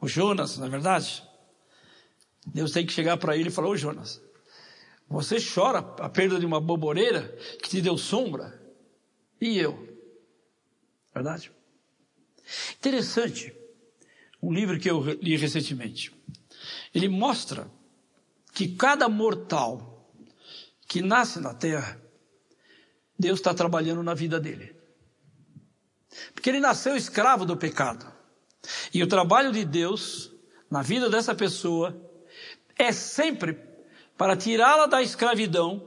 O 0.00 0.06
Jonas, 0.06 0.58
na 0.58 0.66
é 0.66 0.68
verdade, 0.68 1.26
Deus 2.46 2.70
tem 2.70 2.86
que 2.86 2.92
chegar 2.92 3.16
para 3.16 3.36
ele 3.36 3.48
e 3.48 3.52
falar: 3.52 3.68
Ô 3.68 3.76
Jonas, 3.76 4.22
você 5.08 5.38
chora 5.40 5.78
a 5.78 6.08
perda 6.08 6.38
de 6.38 6.46
uma 6.46 6.60
boboreira 6.60 7.36
que 7.62 7.68
te 7.68 7.80
deu 7.80 7.96
sombra? 7.96 8.62
E 9.40 9.58
eu? 9.58 9.98
Verdade? 11.14 11.50
Interessante. 12.78 13.52
Um 14.40 14.52
livro 14.52 14.78
que 14.78 14.88
eu 14.88 15.00
li 15.00 15.36
recentemente. 15.36 16.14
Ele 16.96 17.10
mostra 17.10 17.70
que 18.54 18.68
cada 18.68 19.06
mortal 19.06 20.10
que 20.88 21.02
nasce 21.02 21.40
na 21.40 21.52
terra, 21.52 22.00
Deus 23.18 23.38
está 23.38 23.52
trabalhando 23.52 24.02
na 24.02 24.14
vida 24.14 24.40
dele. 24.40 24.74
Porque 26.32 26.48
ele 26.48 26.58
nasceu 26.58 26.96
escravo 26.96 27.44
do 27.44 27.54
pecado. 27.54 28.10
E 28.94 29.02
o 29.02 29.06
trabalho 29.06 29.52
de 29.52 29.62
Deus 29.62 30.32
na 30.70 30.80
vida 30.80 31.10
dessa 31.10 31.34
pessoa 31.34 31.94
é 32.78 32.90
sempre 32.92 33.58
para 34.16 34.34
tirá-la 34.34 34.86
da 34.86 35.02
escravidão, 35.02 35.86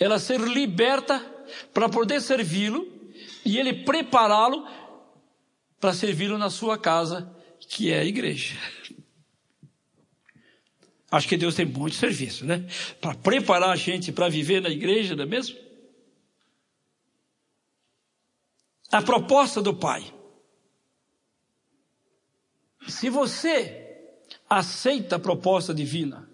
ela 0.00 0.18
ser 0.18 0.40
liberta 0.40 1.20
para 1.74 1.90
poder 1.90 2.22
servi-lo 2.22 2.90
e 3.44 3.58
ele 3.58 3.84
prepará-lo 3.84 4.66
para 5.78 5.92
servi-lo 5.92 6.38
na 6.38 6.48
sua 6.48 6.78
casa, 6.78 7.30
que 7.60 7.92
é 7.92 7.98
a 7.98 8.04
igreja. 8.06 8.56
Acho 11.16 11.28
que 11.28 11.36
Deus 11.36 11.54
tem 11.54 11.64
muito 11.66 11.96
serviço, 11.96 12.44
né? 12.44 12.64
Para 13.00 13.14
preparar 13.14 13.70
a 13.70 13.76
gente 13.76 14.12
para 14.12 14.28
viver 14.28 14.60
na 14.60 14.68
igreja, 14.68 15.16
não 15.16 15.24
é 15.24 15.26
mesmo? 15.26 15.66
a 18.90 19.02
proposta 19.02 19.60
do 19.60 19.74
Pai. 19.74 20.12
Se 22.88 23.10
você 23.10 23.84
aceita 24.48 25.16
a 25.16 25.18
proposta 25.18 25.74
divina, 25.74 26.28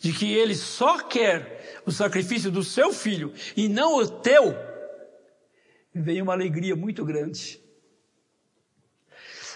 de 0.00 0.12
que 0.12 0.32
ele 0.32 0.54
só 0.54 1.02
quer 1.02 1.82
o 1.84 1.90
sacrifício 1.90 2.50
do 2.50 2.62
seu 2.62 2.92
filho 2.92 3.32
e 3.56 3.68
não 3.68 3.96
o 3.96 4.06
teu, 4.06 4.54
vem 5.92 6.22
uma 6.22 6.32
alegria 6.32 6.76
muito 6.76 7.04
grande. 7.04 7.60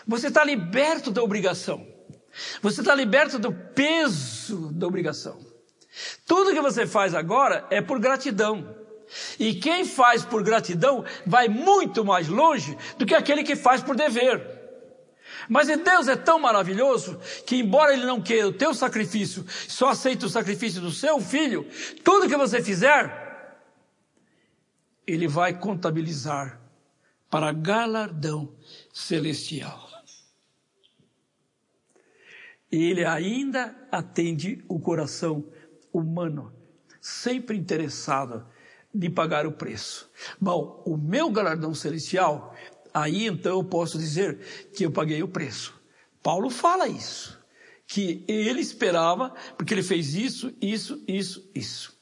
Você 0.06 0.26
está 0.26 0.42
liberto 0.42 1.12
da 1.12 1.22
obrigação. 1.22 1.86
Você 2.60 2.80
está 2.80 2.94
liberto 2.94 3.38
do 3.38 3.52
peso 3.52 4.72
da 4.72 4.86
obrigação. 4.86 5.38
Tudo 6.26 6.52
que 6.52 6.60
você 6.60 6.86
faz 6.86 7.14
agora 7.14 7.66
é 7.70 7.80
por 7.80 7.98
gratidão. 7.98 8.76
E 9.38 9.54
quem 9.54 9.84
faz 9.84 10.24
por 10.24 10.42
gratidão 10.42 11.04
vai 11.26 11.48
muito 11.48 12.04
mais 12.04 12.28
longe 12.28 12.76
do 12.96 13.04
que 13.04 13.14
aquele 13.14 13.42
que 13.42 13.54
faz 13.54 13.82
por 13.82 13.94
dever. 13.94 14.60
Mas 15.48 15.68
Deus 15.68 16.08
é 16.08 16.16
tão 16.16 16.38
maravilhoso 16.38 17.20
que, 17.46 17.56
embora 17.56 17.92
Ele 17.92 18.06
não 18.06 18.20
queira 18.20 18.48
o 18.48 18.52
teu 18.52 18.72
sacrifício, 18.72 19.44
só 19.68 19.90
aceita 19.90 20.26
o 20.26 20.30
sacrifício 20.30 20.80
do 20.80 20.90
seu 20.90 21.20
filho, 21.20 21.66
tudo 22.02 22.28
que 22.28 22.36
você 22.36 22.62
fizer, 22.62 23.58
Ele 25.06 25.28
vai 25.28 25.58
contabilizar 25.58 26.60
para 27.28 27.52
galardão 27.52 28.54
celestial. 28.92 29.91
E 32.72 32.84
Ele 32.84 33.04
ainda 33.04 33.76
atende 33.92 34.64
o 34.66 34.80
coração 34.80 35.44
humano, 35.92 36.50
sempre 37.00 37.56
interessado 37.56 38.46
de 38.94 39.10
pagar 39.10 39.46
o 39.46 39.52
preço. 39.52 40.10
Bom, 40.40 40.82
o 40.86 40.96
meu 40.96 41.30
galardão 41.30 41.74
celestial 41.74 42.56
aí 42.92 43.26
então 43.26 43.52
eu 43.52 43.64
posso 43.64 43.98
dizer 43.98 44.38
que 44.74 44.84
eu 44.84 44.90
paguei 44.90 45.22
o 45.22 45.28
preço. 45.28 45.74
Paulo 46.22 46.50
fala 46.50 46.88
isso, 46.88 47.38
que 47.86 48.24
ele 48.28 48.60
esperava, 48.60 49.30
porque 49.56 49.74
ele 49.74 49.82
fez 49.82 50.14
isso, 50.14 50.52
isso, 50.60 51.02
isso, 51.06 51.50
isso. 51.54 51.98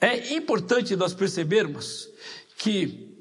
É 0.00 0.34
importante 0.34 0.96
nós 0.96 1.14
percebermos 1.14 2.08
que 2.58 3.16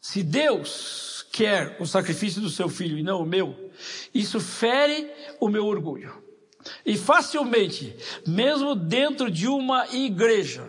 se 0.00 0.22
Deus 0.22 1.26
quer 1.32 1.76
o 1.80 1.86
sacrifício 1.86 2.40
do 2.40 2.48
seu 2.48 2.68
filho 2.68 2.96
e 2.96 3.02
não 3.02 3.22
o 3.22 3.26
meu, 3.26 3.65
isso 4.14 4.40
fere 4.40 5.10
o 5.40 5.48
meu 5.48 5.66
orgulho. 5.66 6.22
E 6.84 6.96
facilmente, 6.96 7.96
mesmo 8.26 8.74
dentro 8.74 9.30
de 9.30 9.46
uma 9.46 9.86
igreja 9.94 10.68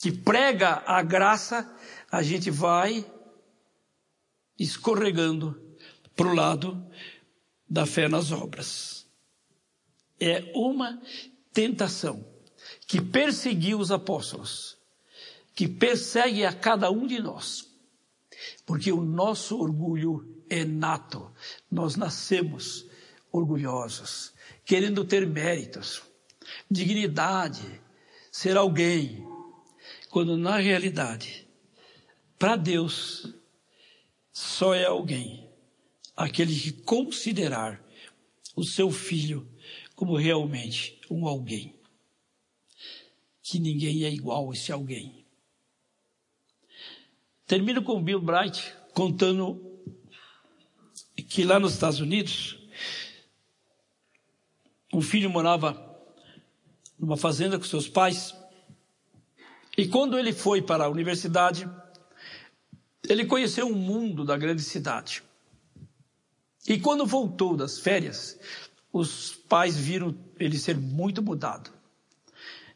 que 0.00 0.12
prega 0.12 0.82
a 0.86 1.02
graça, 1.02 1.68
a 2.10 2.22
gente 2.22 2.50
vai 2.50 3.04
escorregando 4.58 5.60
para 6.14 6.28
o 6.28 6.34
lado 6.34 6.84
da 7.68 7.84
fé 7.84 8.08
nas 8.08 8.32
obras. 8.32 9.06
É 10.20 10.50
uma 10.54 11.00
tentação 11.52 12.24
que 12.86 13.00
perseguiu 13.00 13.78
os 13.78 13.90
apóstolos, 13.90 14.76
que 15.54 15.68
persegue 15.68 16.44
a 16.44 16.52
cada 16.52 16.90
um 16.90 17.06
de 17.06 17.20
nós, 17.20 17.68
porque 18.64 18.92
o 18.92 19.02
nosso 19.02 19.58
orgulho 19.58 20.37
é 20.50 20.64
nato, 20.64 21.30
nós 21.70 21.96
nascemos 21.96 22.86
orgulhosos, 23.30 24.32
querendo 24.64 25.04
ter 25.04 25.26
méritos, 25.26 26.02
dignidade, 26.70 27.80
ser 28.30 28.56
alguém, 28.56 29.26
quando 30.10 30.36
na 30.36 30.56
realidade, 30.56 31.46
para 32.38 32.56
Deus, 32.56 33.34
só 34.32 34.74
é 34.74 34.84
alguém 34.84 35.48
aquele 36.16 36.58
que 36.58 36.72
considerar 36.72 37.82
o 38.56 38.64
seu 38.64 38.90
filho 38.90 39.48
como 39.94 40.16
realmente 40.16 41.00
um 41.10 41.26
alguém. 41.26 41.74
Que 43.42 43.58
ninguém 43.58 44.04
é 44.04 44.10
igual 44.10 44.50
a 44.50 44.54
esse 44.54 44.72
alguém. 44.72 45.24
Termino 47.46 47.82
com 47.82 48.02
Bill 48.02 48.20
Bright 48.20 48.74
contando 48.92 49.67
que 51.22 51.44
lá 51.44 51.58
nos 51.58 51.74
Estados 51.74 52.00
Unidos, 52.00 52.58
um 54.92 55.02
filho 55.02 55.28
morava 55.28 55.84
numa 56.98 57.16
fazenda 57.16 57.58
com 57.58 57.64
seus 57.64 57.88
pais, 57.88 58.34
e 59.76 59.86
quando 59.86 60.18
ele 60.18 60.32
foi 60.32 60.60
para 60.60 60.84
a 60.84 60.88
universidade, 60.88 61.70
ele 63.08 63.24
conheceu 63.24 63.68
o 63.68 63.76
mundo 63.76 64.24
da 64.24 64.36
grande 64.36 64.62
cidade. 64.62 65.22
E 66.66 66.78
quando 66.80 67.06
voltou 67.06 67.56
das 67.56 67.78
férias, 67.78 68.38
os 68.92 69.34
pais 69.48 69.76
viram 69.76 70.14
ele 70.38 70.58
ser 70.58 70.76
muito 70.76 71.22
mudado. 71.22 71.70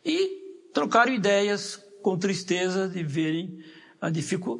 E 0.05 0.70
trocaram 0.72 1.12
ideias 1.12 1.82
com 2.03 2.16
tristeza 2.16 2.88
de 2.88 3.03
verem 3.03 3.62
a, 4.01 4.07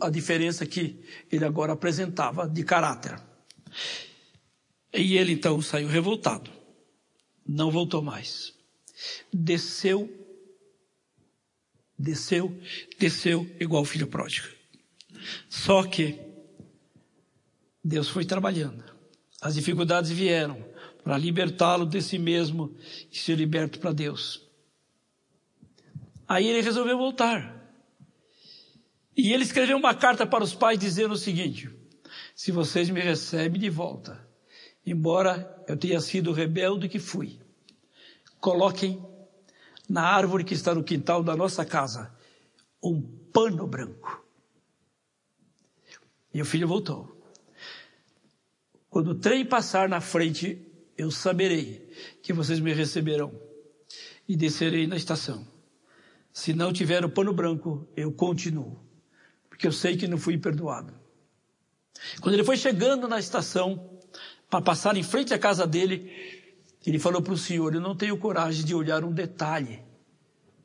a 0.07 0.11
diferença 0.11 0.67
que 0.67 1.01
ele 1.31 1.45
agora 1.45 1.73
apresentava 1.73 2.49
de 2.49 2.63
caráter. 2.65 3.19
E 4.93 5.17
ele 5.17 5.33
então 5.33 5.61
saiu 5.63 5.89
revoltado. 5.89 6.51
Não 7.47 7.71
voltou 7.71 8.03
mais. 8.03 8.55
Desceu, 9.33 10.11
desceu, 11.99 12.57
desceu 12.99 13.51
igual 13.59 13.85
filho 13.85 14.07
pródigo. 14.07 14.49
Só 15.49 15.83
que 15.85 16.19
Deus 17.83 18.09
foi 18.09 18.25
trabalhando. 18.25 18.85
As 19.41 19.55
dificuldades 19.55 20.11
vieram 20.11 20.65
para 21.03 21.19
libertá-lo 21.19 21.85
de 21.85 22.01
si 22.01 22.19
mesmo 22.19 22.77
e 23.11 23.19
ser 23.19 23.37
liberto 23.37 23.81
para 23.81 23.93
Deus. 23.93 24.47
Aí 26.29 26.47
ele 26.47 26.61
resolveu 26.61 26.97
voltar. 26.97 27.61
E 29.17 29.33
ele 29.33 29.43
escreveu 29.43 29.77
uma 29.77 29.95
carta 29.95 30.27
para 30.27 30.45
os 30.45 30.55
pais 30.55 30.79
dizendo 30.79 31.13
o 31.13 31.19
seguinte: 31.19 31.69
se 32.43 32.51
vocês 32.51 32.91
me 32.91 33.01
recebem 33.01 33.61
de 33.61 33.71
volta, 33.71 34.21
embora 34.85 35.65
eu 35.69 35.77
tenha 35.77 36.01
sido 36.01 36.33
rebelde 36.33 36.89
que 36.89 36.99
fui, 36.99 37.39
coloquem 38.41 39.01
na 39.89 40.03
árvore 40.03 40.43
que 40.43 40.53
está 40.53 40.75
no 40.75 40.83
quintal 40.83 41.23
da 41.23 41.37
nossa 41.37 41.65
casa 41.65 42.13
um 42.83 43.01
pano 43.33 43.65
branco. 43.65 44.27
E 46.35 46.43
o 46.43 46.45
filho 46.45 46.67
voltou. 46.67 47.17
Quando 48.91 49.13
o 49.13 49.21
trem 49.21 49.47
passar 49.47 49.89
na 49.89 50.01
frente, 50.01 50.67
eu 50.99 51.13
saberei 51.13 51.95
que 52.25 52.33
vocês 52.33 52.59
me 52.59 52.73
receberão 52.73 53.33
e 54.29 54.37
descerei 54.37 54.89
na 54.89 54.97
estação. 54.97 55.47
Se 56.33 56.53
não 56.53 56.73
tiver 56.73 57.05
o 57.05 57.09
pano 57.09 57.33
branco, 57.33 57.87
eu 57.97 58.11
continuo, 58.11 58.85
porque 59.49 59.65
eu 59.65 59.73
sei 59.73 59.97
que 59.97 60.09
não 60.09 60.19
fui 60.19 60.37
perdoado. 60.37 61.02
Quando 62.21 62.35
ele 62.35 62.45
foi 62.45 62.57
chegando 62.57 63.09
na 63.09 63.19
estação, 63.19 63.99
para 64.51 64.61
passar 64.61 64.97
em 64.97 65.03
frente 65.03 65.33
à 65.33 65.39
casa 65.39 65.67
dele, 65.67 66.11
ele 66.87 66.99
falou 66.99 67.23
para 67.23 67.33
o 67.33 67.39
senhor: 67.39 67.75
Eu 67.75 67.81
não 67.81 67.97
tenho 67.97 68.17
coragem 68.19 68.65
de 68.65 68.75
olhar 68.75 69.05
um 69.05 69.13
detalhe 69.13 69.83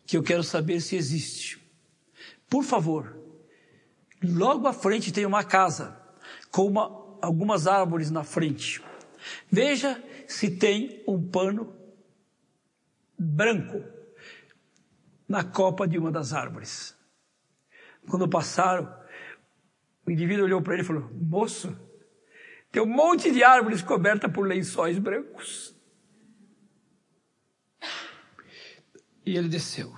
que 0.06 0.18
eu 0.18 0.24
quero 0.24 0.44
saber 0.44 0.82
se 0.82 0.96
existe. 0.96 1.60
Por 2.50 2.64
favor, 2.64 3.18
Logo 4.24 4.68
à 4.68 4.74
frente 4.74 5.12
tem 5.12 5.26
uma 5.26 5.44
casa 5.44 6.00
com 6.52 6.66
uma, 6.66 6.84
algumas 7.22 7.68
árvores 7.68 8.10
na 8.10 8.24
frente. 8.24 8.84
Veja 9.52 10.02
se 10.28 10.50
tem 10.50 11.04
um 11.08 11.30
pano 11.30 11.76
branco 13.18 13.84
na 15.28 15.44
copa 15.44 15.88
de 15.88 15.98
uma 15.98 16.12
das 16.12 16.34
árvores. 16.34 16.96
Quando 18.10 18.28
passaram, 18.28 18.92
o 20.08 20.12
indivíduo 20.12 20.46
olhou 20.46 20.62
para 20.62 20.74
ele 20.74 20.84
e 20.84 20.86
falou: 20.86 21.12
Moço, 21.14 21.78
tem 22.72 22.82
um 22.82 22.88
monte 22.88 23.30
de 23.30 23.44
árvores 23.44 23.82
cobertas 23.82 24.32
por 24.32 24.48
lençóis 24.48 24.98
brancos. 24.98 25.76
E 29.26 29.36
ele 29.36 29.50
desceu. 29.50 29.94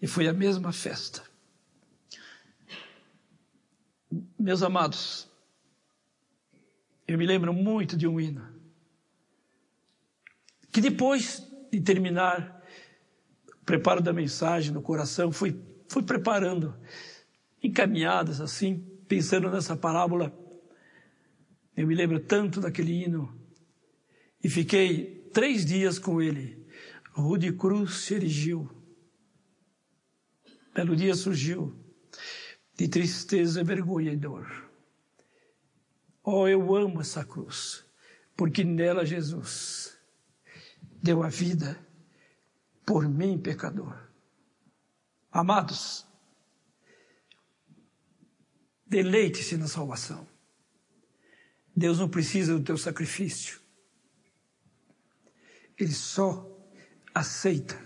E 0.00 0.06
foi 0.06 0.28
a 0.28 0.32
mesma 0.32 0.72
festa. 0.72 1.24
Meus 4.38 4.62
amados, 4.62 5.28
eu 7.08 7.18
me 7.18 7.26
lembro 7.26 7.52
muito 7.52 7.96
de 7.96 8.06
um 8.06 8.20
hino 8.20 8.54
que 10.70 10.80
depois 10.80 11.44
de 11.72 11.80
terminar 11.80 12.62
o 13.60 13.64
preparo 13.64 14.00
da 14.00 14.12
mensagem 14.12 14.72
no 14.72 14.82
coração, 14.82 15.32
fui, 15.32 15.60
fui 15.88 16.02
preparando 16.02 16.78
encaminhadas 17.66 18.40
assim, 18.40 18.78
pensando 19.08 19.50
nessa 19.50 19.76
parábola. 19.76 20.36
Eu 21.76 21.86
me 21.86 21.94
lembro 21.94 22.20
tanto 22.20 22.60
daquele 22.60 23.04
hino 23.04 23.38
e 24.42 24.48
fiquei 24.48 25.28
três 25.32 25.64
dias 25.64 25.98
com 25.98 26.22
ele. 26.22 26.66
Rude 27.12 27.52
Cruz 27.52 27.94
se 27.96 28.14
erigiu. 28.14 28.70
Belo 30.74 30.94
dia 30.94 31.14
surgiu 31.14 31.74
de 32.76 32.88
tristeza, 32.88 33.64
vergonha 33.64 34.12
e 34.12 34.16
dor. 34.16 34.70
Oh, 36.22 36.46
eu 36.46 36.74
amo 36.74 37.00
essa 37.00 37.24
cruz, 37.24 37.84
porque 38.36 38.62
nela 38.62 39.06
Jesus 39.06 39.96
deu 41.02 41.22
a 41.22 41.28
vida 41.28 41.78
por 42.84 43.08
mim, 43.08 43.38
pecador. 43.38 43.96
Amados, 45.32 46.05
deleite-se 48.86 49.56
na 49.56 49.66
salvação. 49.66 50.26
Deus 51.74 51.98
não 51.98 52.08
precisa 52.08 52.56
do 52.56 52.64
teu 52.64 52.78
sacrifício. 52.78 53.60
Ele 55.78 55.92
só 55.92 56.48
aceita 57.14 57.78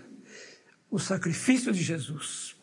o 0.89 0.99
sacrifício 0.99 1.73
de 1.73 1.81
Jesus. 1.81 2.55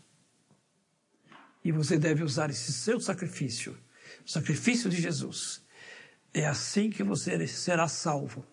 E 1.63 1.73
você 1.73 1.99
deve 1.99 2.23
usar 2.23 2.49
esse 2.49 2.73
seu 2.73 2.99
sacrifício, 3.01 3.77
o 4.25 4.31
sacrifício 4.31 4.89
de 4.89 5.01
Jesus. 5.01 5.63
É 6.33 6.47
assim 6.47 6.89
que 6.89 7.03
você 7.03 7.47
será 7.47 7.89
salvo. 7.89 8.47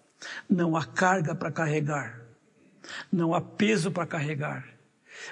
Não 0.49 0.75
há 0.75 0.85
carga 0.85 1.35
para 1.35 1.51
carregar, 1.51 2.25
não 3.11 3.33
há 3.33 3.39
peso 3.39 3.91
para 3.91 4.07
carregar. 4.07 4.67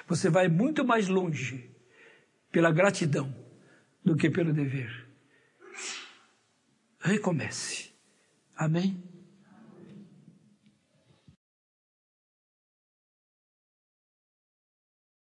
Você 0.06 0.30
vai 0.30 0.48
muito 0.48 0.84
mais 0.84 1.08
longe 1.08 1.70
pela 2.50 2.70
gratidão 2.70 3.43
do 4.04 4.16
que 4.16 4.30
pelo 4.30 4.52
dever. 4.52 5.08
Recomece. 7.00 7.92
Amém? 8.56 9.03